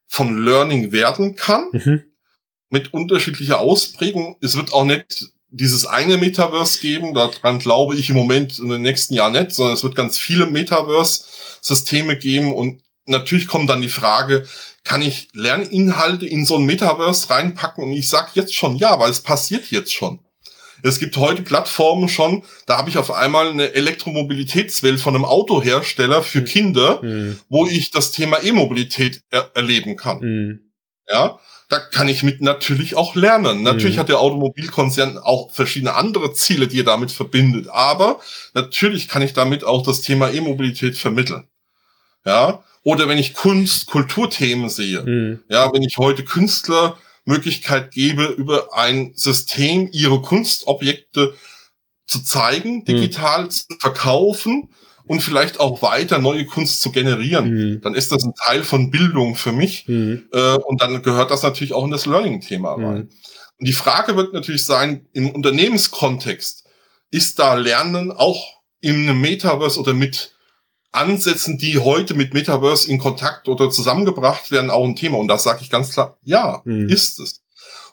[0.07, 1.68] von Learning werden kann.
[1.72, 2.03] Mhm.
[2.70, 4.36] Mit unterschiedlicher Ausprägung.
[4.40, 7.14] Es wird auch nicht dieses eine Metaverse geben.
[7.14, 10.47] Daran glaube ich im Moment in den nächsten Jahren nicht, sondern es wird ganz viele
[10.47, 12.53] Metaverse-Systeme geben.
[12.53, 14.47] Und natürlich kommt dann die Frage,
[14.82, 17.84] kann ich Lerninhalte in so ein Metaverse reinpacken?
[17.84, 20.18] Und ich sage jetzt schon ja, weil es passiert jetzt schon.
[20.85, 26.22] Es gibt heute Plattformen schon, da habe ich auf einmal eine Elektromobilitätswelt von einem Autohersteller
[26.22, 26.45] für mhm.
[26.45, 27.41] Kinder, mhm.
[27.49, 30.20] wo ich das Thema E-Mobilität er erleben kann.
[30.20, 30.61] Mhm.
[31.09, 31.39] Ja,
[31.70, 33.62] da kann ich mit natürlich auch lernen.
[33.62, 34.01] Natürlich mhm.
[34.01, 38.20] hat der Automobilkonzern auch verschiedene andere Ziele, die er damit verbindet, aber
[38.53, 41.49] natürlich kann ich damit auch das Thema E-Mobilität vermitteln.
[42.26, 45.03] Ja, oder wenn ich Kunst, Kulturthemen sehe.
[45.03, 45.41] Mhm.
[45.49, 51.35] Ja, wenn ich heute Künstler Möglichkeit gebe, über ein System ihre Kunstobjekte
[52.07, 52.85] zu zeigen, hm.
[52.85, 53.51] digital mhm.
[53.51, 54.70] zu verkaufen
[55.07, 57.81] und vielleicht auch weiter neue Kunst zu generieren, mhm.
[57.83, 59.87] dann ist das ein Teil von Bildung für mich.
[59.87, 60.29] Mhm.
[60.33, 62.81] Äh, und dann gehört das natürlich auch in das Learning-Thema rein.
[62.81, 63.09] Mhm.
[63.59, 66.64] Und die Frage wird natürlich sein, im Unternehmenskontext,
[67.11, 70.34] ist da Lernen auch in einem Metaverse oder mit
[70.95, 75.18] Ansätzen, die heute mit Metaverse in Kontakt oder zusammengebracht werden, auch ein Thema.
[75.18, 76.88] Und das sage ich ganz klar, ja, mhm.
[76.88, 77.42] ist es.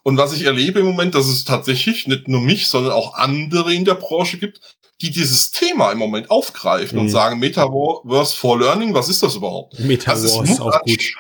[0.03, 3.73] Und was ich erlebe im Moment, dass es tatsächlich nicht nur mich, sondern auch andere
[3.73, 4.59] in der Branche gibt,
[5.01, 7.05] die dieses Thema im Moment aufgreifen mhm.
[7.05, 9.79] und sagen, Metaverse for Learning, was ist das überhaupt?
[9.79, 11.15] Metaverse also ist auch gut.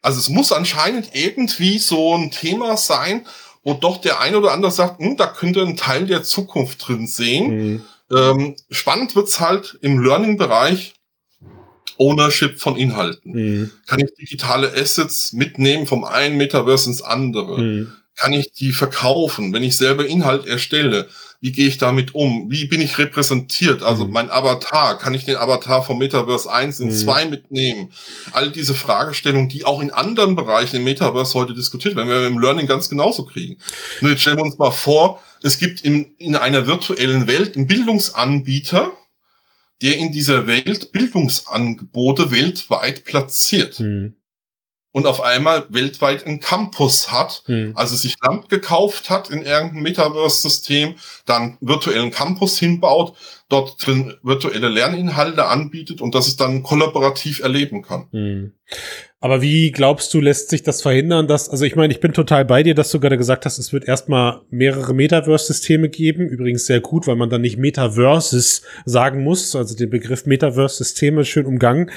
[0.00, 3.26] Also es muss anscheinend irgendwie so ein Thema sein,
[3.62, 7.06] wo doch der ein oder andere sagt, hm, da könnte ein Teil der Zukunft drin
[7.06, 7.56] sehen.
[7.56, 10.94] Mhm ähm, spannend wird's halt im Learning-Bereich
[11.98, 13.32] Ownership von Inhalten.
[13.32, 13.70] Mhm.
[13.86, 17.60] Kann ich digitale Assets mitnehmen vom einen Metaverse ins andere?
[17.60, 17.92] Mhm.
[18.16, 21.08] Kann ich die verkaufen, wenn ich selber Inhalt erstelle?
[21.40, 22.50] Wie gehe ich damit um?
[22.50, 23.82] Wie bin ich repräsentiert?
[23.82, 24.12] Also mhm.
[24.12, 27.30] mein Avatar, kann ich den Avatar vom Metaverse 1 in 2 mhm.
[27.30, 27.92] mitnehmen?
[28.32, 32.28] All diese Fragestellungen, die auch in anderen Bereichen im Metaverse heute diskutiert werden, werden wir
[32.28, 33.58] im Learning ganz genauso kriegen.
[34.00, 37.66] Nur jetzt stellen wir uns mal vor, es gibt in, in einer virtuellen Welt einen
[37.66, 38.92] Bildungsanbieter,
[39.82, 43.78] der in dieser Welt Bildungsangebote weltweit platziert.
[43.78, 44.16] Mhm
[44.94, 47.72] und auf einmal weltweit einen Campus hat, hm.
[47.74, 50.94] also sich Land gekauft hat in irgendeinem Metaverse-System,
[51.26, 53.16] dann virtuellen Campus hinbaut,
[53.48, 58.06] dort drin virtuelle Lerninhalte anbietet und das es dann kollaborativ erleben kann.
[58.12, 58.52] Hm.
[59.24, 62.44] Aber wie glaubst du, lässt sich das verhindern, dass, also ich meine, ich bin total
[62.44, 66.28] bei dir, dass du gerade gesagt hast, es wird erstmal mehrere Metaverse-Systeme geben.
[66.28, 71.46] Übrigens sehr gut, weil man dann nicht Metaverses sagen muss, also den Begriff Metaverse-Systeme schön
[71.46, 71.90] umgangen.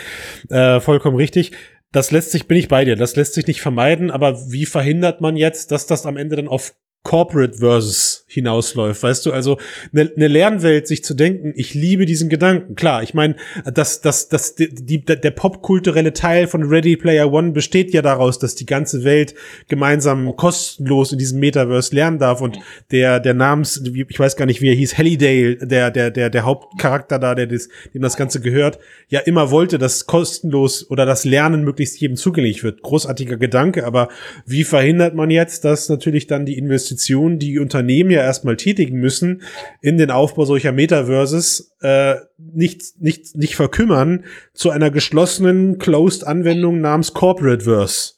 [0.49, 1.51] Äh, vollkommen richtig
[1.91, 5.21] das lässt sich, bin ich bei dir, das lässt sich nicht vermeiden, aber wie verhindert
[5.21, 9.57] man jetzt, dass das am Ende dann auf Corporate versus hinausläuft, weißt du, also
[9.91, 13.35] eine ne Lernwelt sich zu denken, ich liebe diesen Gedanken, klar, ich meine,
[13.65, 18.53] dass das, das, die, der popkulturelle Teil von Ready Player One besteht ja daraus, dass
[18.53, 19.33] die ganze Welt
[19.69, 22.59] gemeinsam kostenlos in diesem Metaverse lernen darf und
[22.91, 26.45] der, der Namens, ich weiß gar nicht, wie er hieß, Halliday, der, der, der, der
[26.45, 28.77] Hauptcharakter da, der das, dem das Ganze gehört,
[29.09, 32.83] ja immer wollte, dass kostenlos oder das Lernen möglichst jedem zugänglich wird.
[32.83, 34.09] Großartiger Gedanke, aber
[34.45, 39.41] wie verhindert man jetzt, dass natürlich dann die Investitionen, die Unternehmen ja erstmal tätigen müssen
[39.81, 46.81] in den Aufbau solcher Metaverses, äh, nicht, nicht, nicht verkümmern zu einer geschlossenen, closed Anwendung
[46.81, 48.13] namens Corporateverse?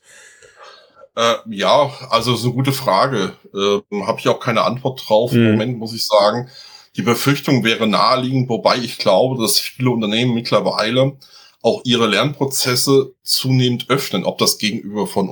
[1.15, 3.33] Äh, ja, also ist eine gute Frage.
[3.53, 5.31] Äh, Habe ich auch keine Antwort drauf.
[5.31, 5.39] Mhm.
[5.39, 6.49] Im Moment muss ich sagen,
[6.95, 11.17] die Befürchtung wäre naheliegend, wobei ich glaube, dass viele Unternehmen mittlerweile
[11.61, 15.29] auch ihre Lernprozesse zunehmend öffnen, ob das gegenüber von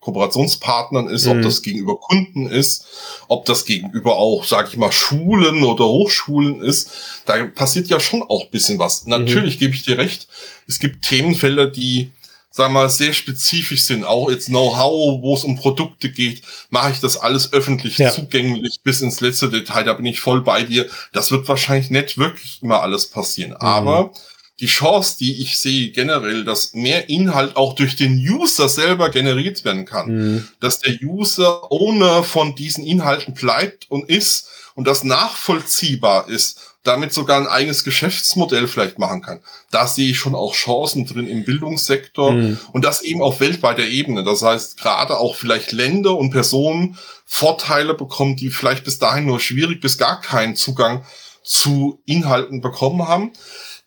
[0.00, 1.32] Unternehmenskooperationspartnern ist, mhm.
[1.32, 2.86] ob das gegenüber Kunden ist,
[3.28, 6.90] ob das gegenüber auch, sage ich mal, Schulen oder Hochschulen ist.
[7.26, 9.04] Da passiert ja schon auch bisschen was.
[9.04, 9.10] Mhm.
[9.10, 10.28] Natürlich gebe ich dir recht,
[10.66, 12.12] es gibt Themenfelder, die
[12.52, 16.90] sagen wir mal, sehr spezifisch sind, auch jetzt Know-how, wo es um Produkte geht, mache
[16.90, 18.10] ich das alles öffentlich ja.
[18.10, 20.88] zugänglich bis ins letzte Detail, da bin ich voll bei dir.
[21.12, 23.58] Das wird wahrscheinlich nicht wirklich immer alles passieren, mhm.
[23.60, 24.12] aber
[24.60, 29.64] die Chance, die ich sehe generell, dass mehr Inhalt auch durch den User selber generiert
[29.64, 30.48] werden kann, mhm.
[30.60, 37.12] dass der User Owner von diesen Inhalten bleibt und ist und das nachvollziehbar ist, damit
[37.12, 39.40] sogar ein eigenes Geschäftsmodell vielleicht machen kann.
[39.70, 42.58] Da sehe ich schon auch Chancen drin im Bildungssektor mhm.
[42.72, 44.24] und das eben auf weltweiter Ebene.
[44.24, 49.40] Das heißt, gerade auch vielleicht Länder und Personen Vorteile bekommen, die vielleicht bis dahin nur
[49.40, 51.04] schwierig bis gar keinen Zugang
[51.42, 53.32] zu Inhalten bekommen haben.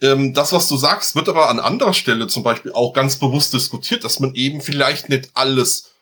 [0.03, 3.53] Ähm, das, was du sagst, wird aber an anderer Stelle zum Beispiel auch ganz bewusst
[3.53, 5.93] diskutiert, dass man eben vielleicht nicht alles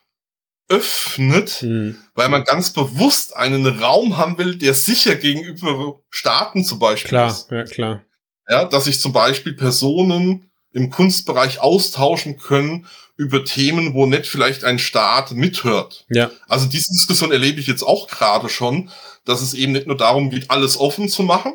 [0.68, 1.98] öffnet, mhm.
[2.16, 7.30] weil man ganz bewusst einen Raum haben will, der sicher gegenüber Staaten zum Beispiel klar,
[7.30, 7.52] ist.
[7.52, 8.02] Ja, klar.
[8.50, 12.88] Ja, dass sich zum Beispiel Personen im Kunstbereich austauschen können
[13.18, 16.06] über Themen, wo nicht vielleicht ein Staat mithört.
[16.10, 16.32] Ja.
[16.48, 18.90] Also diese Diskussion erlebe ich jetzt auch gerade schon,
[19.26, 21.54] dass es eben nicht nur darum geht, alles offen zu machen,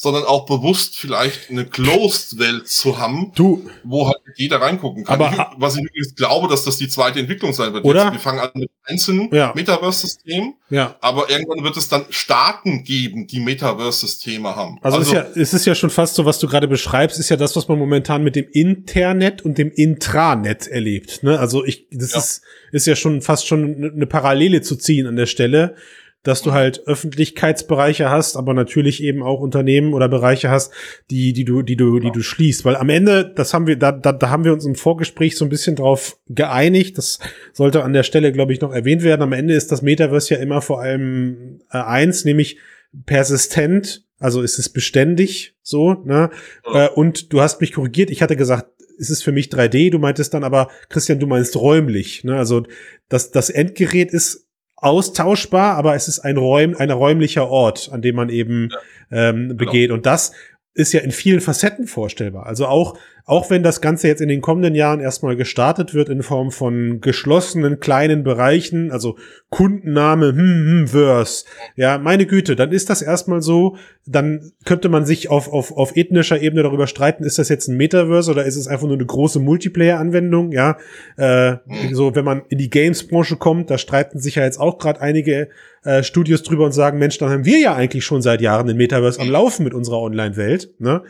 [0.00, 3.68] sondern auch bewusst vielleicht eine Closed-Welt zu haben, du.
[3.82, 5.20] wo halt jeder reingucken kann.
[5.20, 7.84] Aber, ich, was ich übrigens glaube, dass das die zweite Entwicklung sein wird.
[7.84, 8.04] Oder?
[8.04, 9.52] Jetzt, wir fangen an mit einzelnen ja.
[9.56, 10.94] Metaverse-Systemen, ja.
[11.00, 14.78] aber irgendwann wird es dann Staaten geben, die Metaverse-Systeme haben.
[14.82, 17.28] Also, also ist ja, es ist ja schon fast so, was du gerade beschreibst, ist
[17.28, 21.24] ja das, was man momentan mit dem Internet und dem Intranet erlebt.
[21.24, 21.40] Ne?
[21.40, 22.18] Also ich, das ja.
[22.18, 25.74] ist, ist ja schon fast schon eine Parallele zu ziehen an der Stelle
[26.22, 30.72] dass du halt Öffentlichkeitsbereiche hast, aber natürlich eben auch Unternehmen oder Bereiche hast,
[31.10, 32.64] die, die du, die du, die du schließt.
[32.64, 35.44] Weil am Ende, das haben wir, da, da, da haben wir uns im Vorgespräch so
[35.44, 36.98] ein bisschen drauf geeinigt.
[36.98, 37.18] Das
[37.52, 39.22] sollte an der Stelle, glaube ich, noch erwähnt werden.
[39.22, 42.58] Am Ende ist das Metaverse ja immer vor allem äh, eins, nämlich
[43.06, 44.04] persistent.
[44.18, 46.30] Also ist es beständig so, ne?
[46.66, 46.86] Ja.
[46.86, 48.10] Äh, und du hast mich korrigiert.
[48.10, 48.66] Ich hatte gesagt,
[48.98, 49.90] es ist für mich 3D.
[49.90, 52.24] Du meintest dann aber, Christian, du meinst räumlich.
[52.24, 52.36] Ne?
[52.36, 52.64] Also
[53.08, 54.47] das, das Endgerät ist
[54.80, 58.70] austauschbar, aber es ist ein Räum, ein räumlicher Ort, an dem man eben
[59.10, 59.30] ja.
[59.30, 59.54] ähm, genau.
[59.54, 59.88] begeht.
[59.88, 59.94] Genau.
[59.94, 60.32] Und das
[60.74, 62.46] ist ja in vielen Facetten vorstellbar.
[62.46, 62.96] Also auch
[63.28, 67.02] auch wenn das Ganze jetzt in den kommenden Jahren erstmal gestartet wird in Form von
[67.02, 69.16] geschlossenen kleinen Bereichen, also
[69.50, 71.44] Kundenname, hm, hm, Verse,
[71.76, 73.76] ja, meine Güte, dann ist das erstmal so,
[74.06, 77.76] dann könnte man sich auf, auf, auf ethnischer Ebene darüber streiten, ist das jetzt ein
[77.76, 80.78] Metaverse oder ist es einfach nur eine große Multiplayer-Anwendung, ja,
[81.18, 81.56] äh,
[81.92, 85.50] so, wenn man in die Games-Branche kommt, da streiten sich ja jetzt auch gerade einige
[85.84, 88.78] äh, Studios drüber und sagen, Mensch, dann haben wir ja eigentlich schon seit Jahren den
[88.78, 91.02] Metaverse am Laufen mit unserer Online-Welt, ne?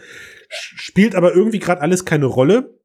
[0.48, 2.78] Spielt aber irgendwie gerade alles keine Rolle,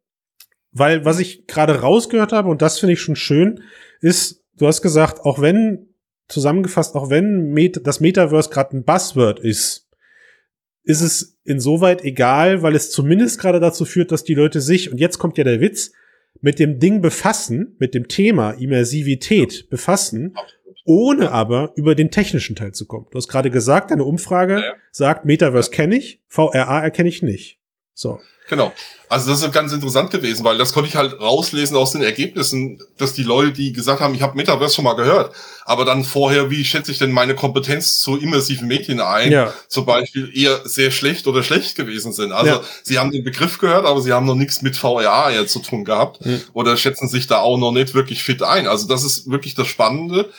[0.71, 3.63] weil was ich gerade rausgehört habe, und das finde ich schon schön,
[4.01, 5.93] ist, du hast gesagt, auch wenn,
[6.27, 9.89] zusammengefasst, auch wenn Met das Metaverse gerade ein Buzzword ist,
[10.83, 14.99] ist es insoweit egal, weil es zumindest gerade dazu führt, dass die Leute sich, und
[14.99, 15.91] jetzt kommt ja der Witz,
[16.41, 20.35] mit dem Ding befassen, mit dem Thema Immersivität befassen,
[20.85, 23.07] ohne aber über den technischen Teil zu kommen.
[23.11, 24.73] Du hast gerade gesagt, eine Umfrage ja.
[24.91, 27.59] sagt, Metaverse kenne ich, VRA erkenne ich nicht.
[27.93, 28.19] So.
[28.49, 28.73] Genau.
[29.13, 32.81] Also das ist ganz interessant gewesen, weil das konnte ich halt rauslesen aus den Ergebnissen,
[32.97, 35.35] dass die Leute, die gesagt haben, ich habe Metaverse schon mal gehört,
[35.65, 39.53] aber dann vorher, wie schätze ich denn meine Kompetenz zu immersiven Medien ein, ja.
[39.67, 42.31] zum Beispiel eher sehr schlecht oder schlecht gewesen sind.
[42.31, 42.61] Also ja.
[42.81, 45.85] sie haben den Begriff gehört, aber sie haben noch nichts mit VRA ja zu tun
[45.85, 46.41] gehabt mhm.
[46.53, 48.67] oder schätzen sich da auch noch nicht wirklich fit ein.
[48.67, 50.31] Also das ist wirklich das Spannende.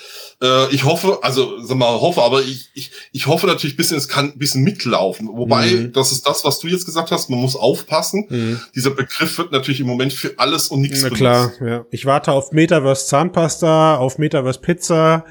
[0.42, 4.08] Äh, ich hoffe, also sag mal, hoffe, aber ich, ich, ich hoffe natürlich bisschen, es
[4.08, 5.28] kann ein bisschen mitlaufen.
[5.28, 5.92] Wobei, mhm.
[5.92, 7.93] das ist das, was du jetzt gesagt hast, man muss aufpassen.
[8.28, 8.60] Mhm.
[8.74, 11.84] Dieser Begriff wird natürlich im Moment für alles und nichts Na klar, ja.
[11.90, 15.24] Ich warte auf Metaverse Zahnpasta, auf Metaverse Pizza.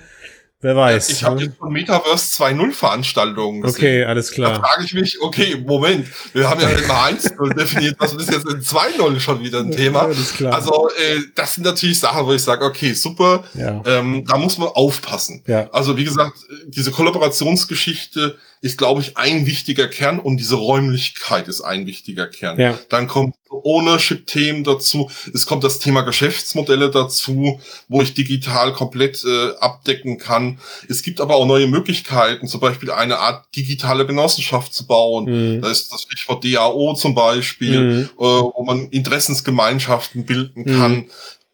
[0.63, 1.09] Wer weiß.
[1.09, 3.75] Ich habe jetzt von Metaverse 2.0 Veranstaltungen gesehen.
[3.75, 4.53] Okay, alles klar.
[4.53, 8.47] Da frage ich mich, okay, Moment, wir haben ja immer 1 definiert, was ist jetzt
[8.47, 10.03] in 2.0 schon wieder ein Thema.
[10.03, 10.53] Alles klar.
[10.53, 13.81] Also äh, das sind natürlich Sachen, wo ich sage, okay, super, ja.
[13.85, 15.43] ähm, da muss man aufpassen.
[15.47, 15.69] Ja.
[15.71, 16.37] Also wie gesagt,
[16.67, 22.57] diese Kollaborationsgeschichte ist, glaube ich, ein wichtiger Kern und diese Räumlichkeit ist ein wichtiger Kern.
[22.57, 22.79] Ja.
[22.87, 25.11] Dann kommt Ownership-Themen dazu.
[25.33, 27.59] Es kommt das Thema Geschäftsmodelle dazu,
[27.89, 30.59] wo ich digital komplett äh, abdecken kann.
[30.87, 35.25] Es gibt aber auch neue Möglichkeiten, zum Beispiel eine Art digitale Genossenschaft zu bauen.
[35.25, 35.61] Mhm.
[35.61, 38.09] Da ist das Stichwort DAO zum Beispiel, mhm.
[38.17, 40.91] äh, wo man Interessensgemeinschaften bilden kann.
[40.93, 41.09] Mhm.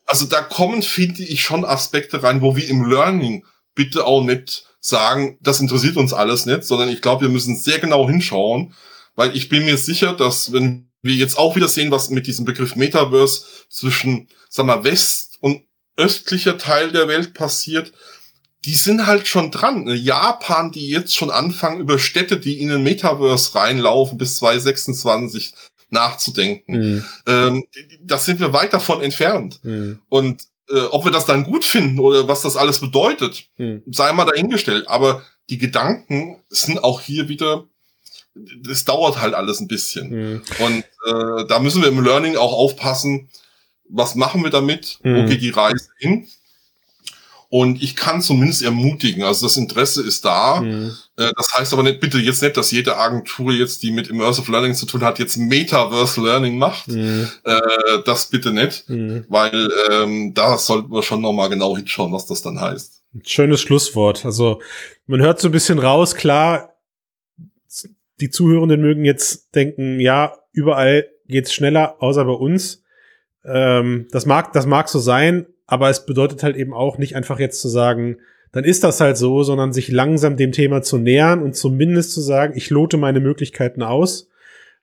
[0.06, 4.69] Also da kommen, finde ich, schon Aspekte rein, wo wir im Learning bitte auch nicht
[4.80, 8.74] sagen, das interessiert uns alles nicht, sondern ich glaube, wir müssen sehr genau hinschauen,
[9.16, 12.46] weil ich bin mir sicher, dass wenn wir jetzt auch wieder sehen, was mit diesem
[12.46, 15.64] Begriff Metaverse zwischen, sag mal, West und
[15.98, 17.92] östlicher Teil der Welt passiert,
[18.66, 19.88] die sind halt schon dran.
[19.88, 25.54] Japan, die jetzt schon anfangen, über Städte, die in den Metaverse reinlaufen, bis 2026
[25.90, 26.78] nachzudenken.
[26.78, 27.06] Mhm.
[27.26, 27.64] Ähm,
[28.02, 29.60] das sind wir weit davon entfernt.
[29.64, 30.00] Mhm.
[30.10, 33.84] Und äh, ob wir das dann gut finden oder was das alles bedeutet, hm.
[33.88, 34.88] sei mal dahingestellt.
[34.88, 37.66] Aber die Gedanken sind auch hier wieder,
[38.36, 40.10] das dauert halt alles ein bisschen.
[40.10, 40.42] Hm.
[40.60, 43.30] Und äh, da müssen wir im Learning auch aufpassen,
[43.90, 45.16] was machen wir damit, hm.
[45.16, 46.28] wo geht die Reise hin.
[47.52, 50.62] Und ich kann zumindest ermutigen, also das Interesse ist da.
[50.62, 50.96] Mhm.
[51.16, 54.76] Das heißt aber nicht, bitte jetzt nicht, dass jede Agentur jetzt, die mit Immersive Learning
[54.76, 56.90] zu tun hat, jetzt Metaverse Learning macht.
[56.90, 57.28] Mhm.
[58.06, 59.26] Das bitte nicht, mhm.
[59.30, 63.02] weil ähm, da sollten wir schon nochmal genau hinschauen, was das dann heißt.
[63.26, 64.26] Schönes Schlusswort.
[64.26, 64.62] Also
[65.08, 66.76] man hört so ein bisschen raus, klar,
[68.22, 72.84] die Zuhörenden mögen jetzt denken, ja, überall geht's schneller, außer bei uns.
[73.44, 77.40] Ähm, das mag, das mag so sein, aber es bedeutet halt eben auch nicht einfach
[77.40, 78.18] jetzt zu sagen,
[78.52, 82.22] dann ist das halt so, sondern sich langsam dem Thema zu nähern und zumindest zu
[82.22, 84.28] sagen, ich lote meine Möglichkeiten aus.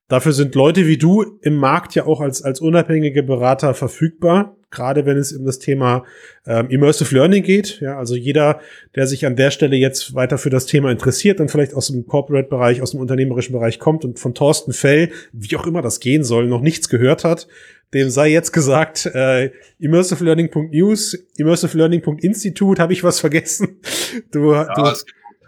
[0.07, 5.05] Dafür sind Leute wie du im Markt ja auch als, als unabhängige Berater verfügbar, gerade
[5.05, 6.05] wenn es um das Thema
[6.47, 7.81] ähm, Immersive Learning geht.
[7.81, 8.61] Ja, also jeder,
[8.95, 12.07] der sich an der Stelle jetzt weiter für das Thema interessiert und vielleicht aus dem
[12.07, 16.23] Corporate-Bereich, aus dem unternehmerischen Bereich kommt und von Thorsten Fell, wie auch immer das gehen
[16.23, 17.49] soll, noch nichts gehört hat,
[17.95, 23.81] dem sei jetzt gesagt, äh, immersivelearning.news, immersivelearning.institute, habe ich was vergessen?
[24.33, 24.93] Du, ja, du,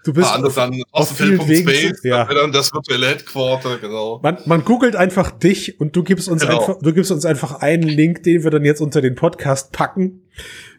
[0.05, 1.69] du bist auf, dann auf vielen Wegen.
[1.69, 2.25] Space, ja.
[2.25, 4.21] dann das virtuelle Headquarter, genau.
[4.23, 6.61] Man, man googelt einfach dich und du gibst uns genau.
[6.61, 10.23] einfach, du gibst uns einfach einen Link, den wir dann jetzt unter den Podcast packen.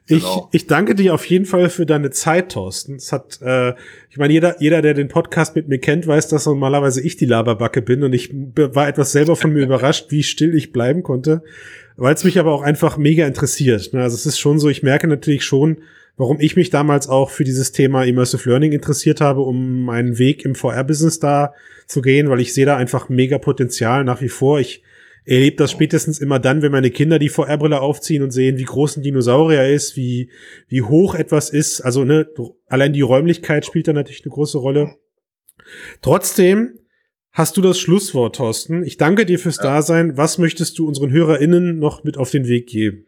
[0.09, 0.49] Genau.
[0.51, 2.95] Ich, ich danke dir auf jeden Fall für deine Zeit, Thorsten.
[2.95, 3.73] Es hat, äh,
[4.09, 7.27] ich meine, jeder, jeder, der den Podcast mit mir kennt, weiß, dass normalerweise ich die
[7.27, 11.43] Laberbacke bin und ich war etwas selber von mir überrascht, wie still ich bleiben konnte,
[11.95, 13.93] weil es mich aber auch einfach mega interessiert.
[13.93, 14.01] Ne?
[14.01, 15.77] Also es ist schon so, ich merke natürlich schon,
[16.17, 20.43] warum ich mich damals auch für dieses Thema Immersive Learning interessiert habe, um meinen Weg
[20.43, 21.53] im VR-Business da
[21.85, 24.59] zu gehen, weil ich sehe da einfach mega Potenzial nach wie vor.
[24.59, 24.81] Ich
[25.29, 28.97] erlebt das spätestens immer dann, wenn meine Kinder die VR-Brille aufziehen und sehen, wie groß
[28.97, 30.31] ein Dinosaurier ist, wie,
[30.67, 31.81] wie hoch etwas ist.
[31.81, 32.27] Also, ne,
[32.67, 34.95] allein die Räumlichkeit spielt da natürlich eine große Rolle.
[36.01, 36.79] Trotzdem
[37.31, 38.83] hast du das Schlusswort, Thorsten.
[38.83, 39.63] Ich danke dir fürs ja.
[39.63, 40.17] Dasein.
[40.17, 43.05] Was möchtest du unseren HörerInnen noch mit auf den Weg geben?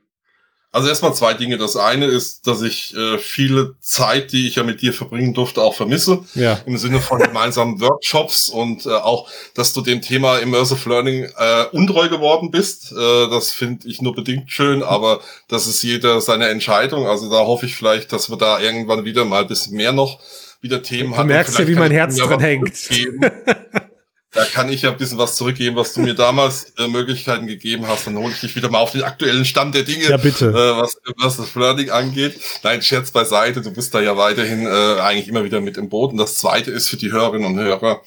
[0.74, 1.58] Also erstmal zwei Dinge.
[1.58, 5.62] Das eine ist, dass ich äh, viele Zeit, die ich ja mit dir verbringen durfte,
[5.62, 6.20] auch vermisse.
[6.34, 6.60] Ja.
[6.66, 11.66] Im Sinne von gemeinsamen Workshops und äh, auch, dass du dem Thema Immersive Learning äh,
[11.74, 12.94] untreu geworden bist.
[12.94, 15.20] Äh, das finde ich nur bedingt schön, aber
[15.50, 17.06] das ist jeder seine Entscheidung.
[17.06, 20.20] Also da hoffe ich vielleicht, dass wir da irgendwann wieder mal ein bisschen mehr noch
[20.62, 21.28] wieder Themen haben.
[21.28, 22.74] Du merkst ja, wie mein Herz dran hängt.
[24.34, 27.86] Da kann ich ja ein bisschen was zurückgeben, was du mir damals äh, Möglichkeiten gegeben
[27.88, 28.08] hast.
[28.08, 30.48] Dann hole ich dich wieder mal auf den aktuellen Stand der Dinge, ja, bitte.
[30.48, 32.40] Äh, was, was das Flirting angeht.
[32.64, 36.12] Nein, Scherz beiseite, du bist da ja weiterhin äh, eigentlich immer wieder mit im Boot.
[36.12, 38.02] Und das Zweite ist für die Hörerinnen und Hörer,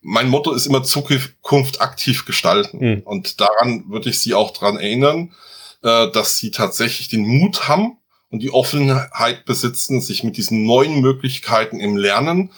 [0.00, 2.78] mein Motto ist immer Zukunft aktiv gestalten.
[2.78, 3.02] Mhm.
[3.04, 5.34] Und daran würde ich Sie auch dran erinnern,
[5.82, 7.98] äh, dass Sie tatsächlich den Mut haben
[8.30, 12.50] und die Offenheit besitzen, sich mit diesen neuen Möglichkeiten im Lernen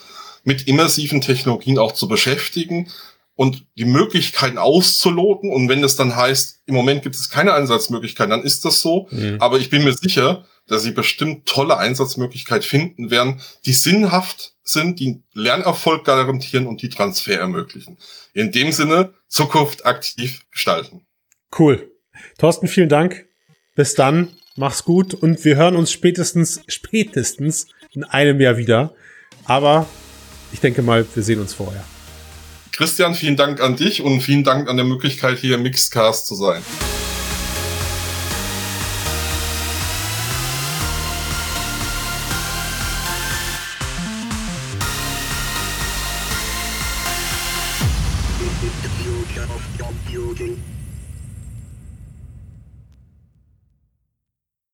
[0.45, 2.89] mit immersiven Technologien auch zu beschäftigen
[3.35, 5.51] und die Möglichkeiten auszuloten.
[5.51, 9.07] Und wenn es dann heißt, im Moment gibt es keine Einsatzmöglichkeiten, dann ist das so.
[9.11, 9.37] Mhm.
[9.39, 14.99] Aber ich bin mir sicher, dass sie bestimmt tolle Einsatzmöglichkeiten finden werden, die sinnhaft sind,
[14.99, 17.97] die Lernerfolg garantieren und die Transfer ermöglichen.
[18.33, 21.05] In dem Sinne, Zukunft aktiv gestalten.
[21.57, 21.91] Cool.
[22.37, 23.25] Thorsten, vielen Dank.
[23.75, 24.29] Bis dann.
[24.57, 28.95] Mach's gut und wir hören uns spätestens, spätestens in einem Jahr wieder.
[29.43, 29.85] Aber
[30.55, 31.83] ich denke mal, wir sehen uns vorher.
[32.71, 36.35] Christian, vielen Dank an dich und vielen Dank an der Möglichkeit, hier im Mixcast zu
[36.35, 36.61] sein.